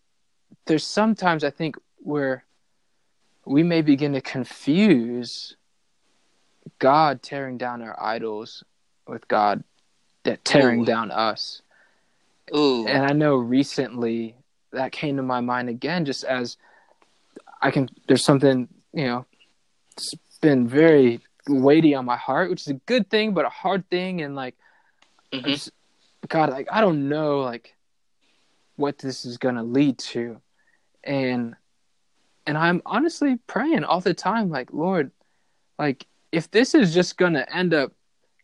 [0.66, 2.44] there's sometimes I think where
[3.46, 5.56] we may begin to confuse
[6.80, 8.64] God tearing down our idols
[9.08, 9.64] with God
[10.24, 10.86] that tearing Ooh.
[10.86, 11.62] down us.
[12.56, 12.86] Ooh.
[12.88, 14.36] And I know recently
[14.72, 16.58] that came to my mind again, just as
[17.62, 19.26] I can, there's something, you know,
[19.98, 23.90] it's been very weighty on my heart, which is a good thing, but a hard
[23.90, 24.22] thing.
[24.22, 24.56] And like,
[25.34, 25.46] Mhm.
[25.46, 25.72] I just,
[26.28, 27.76] God, like I don't know, like
[28.76, 30.42] what this is gonna lead to,
[31.04, 31.56] and
[32.46, 35.12] and I'm honestly praying all the time, like Lord,
[35.78, 37.94] like if this is just gonna end up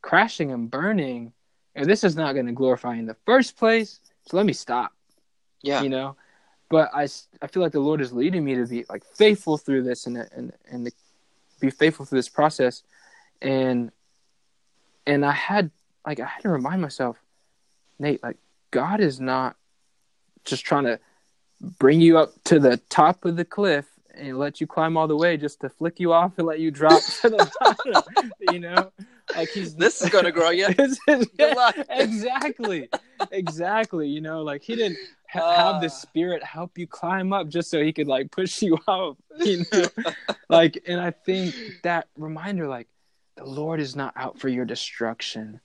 [0.02, 1.34] crashing and burning,
[1.74, 4.95] if this is not gonna glorify in the first place, so let me stop
[5.66, 5.82] Yeah.
[5.82, 6.16] you know
[6.70, 7.04] but I,
[7.42, 10.18] I feel like the lord is leading me to be like faithful through this and
[10.36, 10.92] and and to
[11.60, 12.84] be faithful through this process
[13.42, 13.92] and
[15.06, 15.72] and i had
[16.06, 17.18] like i had to remind myself
[18.00, 18.38] nate like
[18.72, 19.56] god is not
[20.44, 21.00] just trying to
[21.80, 25.16] bring you up to the top of the cliff and let you climb all the
[25.16, 28.92] way just to flick you off and let you drop to the bottom you know
[29.36, 30.68] like he's This is gonna grow you.
[30.78, 31.76] This is- Good luck.
[31.90, 32.90] exactly
[33.32, 34.98] exactly you know like he didn't
[35.42, 35.74] Ah.
[35.74, 39.18] have the spirit help you climb up just so he could like push you up
[39.40, 39.88] you know?
[40.50, 42.88] Like and i think that reminder like
[43.36, 45.60] the lord is not out for your destruction.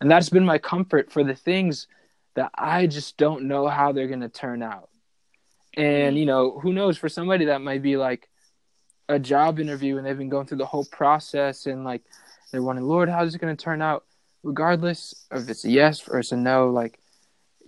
[0.00, 1.88] And that's been my comfort for the things
[2.34, 4.90] that i just don't know how they're going to turn out.
[5.76, 8.28] And you know who knows for somebody that might be like
[9.08, 12.02] a job interview and they've been going through the whole process and like
[12.52, 14.04] they're wondering lord how's it going to turn out?
[14.44, 17.00] Regardless of it's a yes or it's a no like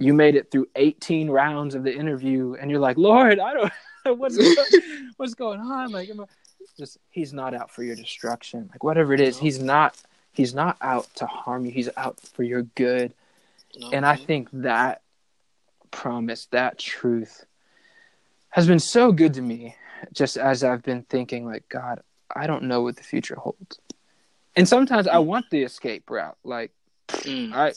[0.01, 3.73] you made it through 18 rounds of the interview and you're like lord i don't
[4.19, 4.65] what's go-
[5.19, 5.93] what's going on?
[5.93, 6.09] Like
[6.79, 8.69] just he's not out for your destruction.
[8.73, 9.43] Like whatever it is No.
[9.43, 9.97] he's not
[10.33, 11.73] he's not out to harm you.
[11.73, 13.13] He's out for your good.
[13.79, 15.03] No, and i think that
[15.91, 17.45] promise that truth
[18.51, 19.77] has been so good to me
[20.13, 22.01] just as i've been thinking like god
[22.35, 23.79] i don't know what the future holds.
[24.57, 26.73] And sometimes i want the escape route like
[27.09, 27.53] Mm.
[27.53, 27.77] all right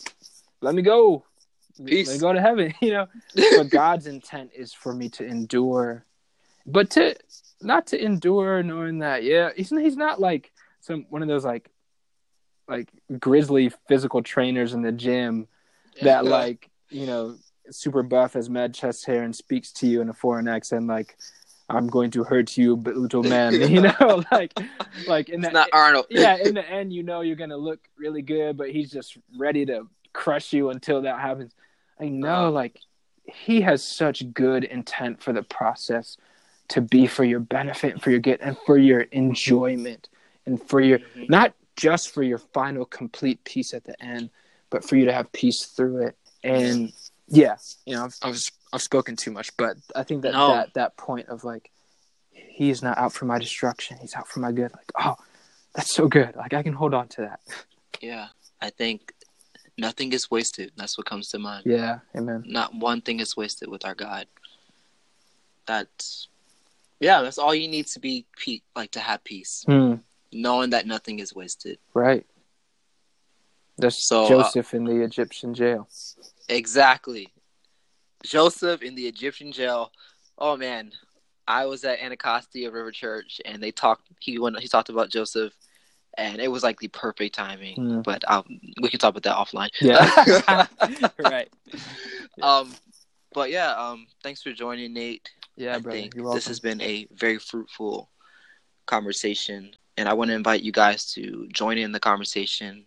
[0.62, 1.24] let me go
[1.84, 2.12] Peace.
[2.12, 3.08] me go to heaven you know
[3.58, 6.06] but god's intent is for me to endure
[6.66, 7.16] but to
[7.62, 10.52] not to endure knowing that yeah he's, he's not like
[10.82, 11.70] some one of those like
[12.68, 15.48] like grizzly physical trainers in the gym
[16.02, 17.36] that like you know
[17.70, 21.18] super buff has mad chest hair and speaks to you in a foreign accent like
[21.70, 24.54] i'm going to hurt you but little man you know like
[25.08, 26.06] like in it's the not Arnold.
[26.10, 29.66] yeah in the end you know you're gonna look really good but he's just ready
[29.66, 31.54] to crush you until that happens.
[32.00, 32.80] I know like
[33.26, 36.18] he has such good intent for the process
[36.70, 40.10] to be for your benefit for your good and for your enjoyment
[40.46, 41.30] and for your Mhm.
[41.30, 44.30] not just for your final complete peace at the end
[44.70, 46.16] but for you to have peace through it.
[46.44, 46.92] And
[47.28, 47.56] yeah
[47.86, 48.40] you know i've, I've,
[48.74, 50.48] I've spoken too much but i think that No.
[50.50, 51.72] that that point of like
[52.32, 53.98] he's not out for my destruction.
[54.00, 54.72] He's out for my good.
[54.74, 55.16] Like oh
[55.76, 56.36] that's so good.
[56.36, 57.40] Like i can hold on to that.
[58.02, 58.28] Yeah,
[58.62, 59.14] I think
[59.78, 60.72] nothing is wasted.
[60.76, 61.66] That's what comes to mind.
[61.66, 64.28] yeah amen Not one thing is wasted with our God.
[65.66, 66.28] That's
[67.00, 67.22] yeah.
[67.22, 69.96] That's all you need to be pe- like to have peace, Hmm,
[70.32, 71.80] knowing that nothing is wasted.
[71.94, 72.26] right
[73.78, 75.88] That's So, uh, joseph in the egyptian jail
[76.50, 77.30] Exactly.
[78.24, 79.92] Joseph in the Egyptian jail.
[80.38, 80.92] Oh man,
[81.48, 84.08] I was at Anacostia River Church, and they talked.
[84.20, 84.60] He went.
[84.60, 85.54] He talked about Joseph,
[86.18, 87.76] and it was like the perfect timing.
[87.76, 88.02] Hmm.
[88.02, 88.46] But I'll,
[88.82, 89.70] we can talk about that offline.
[89.82, 90.68] yeah
[91.20, 91.50] right
[92.42, 92.74] Um,
[93.34, 93.72] but yeah.
[93.74, 95.30] Um, thanks for joining, Nate.
[95.56, 98.10] yeah I brother think you're welcome this has been a very fruitful
[98.86, 102.86] conversation, and I want to invite you guys to join in the conversation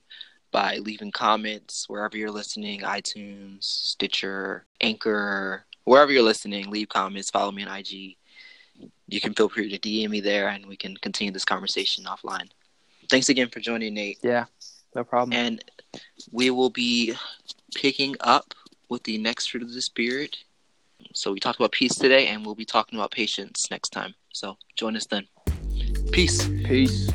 [0.52, 6.70] by leaving comments wherever you're listening iTunes, Stitcher, Anchor, wherever you're listening.
[6.70, 8.16] Leave comments, follow me on IG.
[9.08, 12.48] You can feel free to DM me there, and we can continue this conversation offline.
[13.08, 14.18] Thanks again for joining, Nate.
[14.22, 14.46] yeah
[14.94, 15.62] no problem And
[16.32, 17.14] we will be
[17.74, 18.54] picking up
[18.88, 20.36] with the next fruit of the Spirit.
[21.12, 24.14] So we talked about peace today, and we'll be talking about patience next time.
[24.32, 25.26] So join us then.
[26.12, 26.48] Peace.
[26.64, 27.10] peace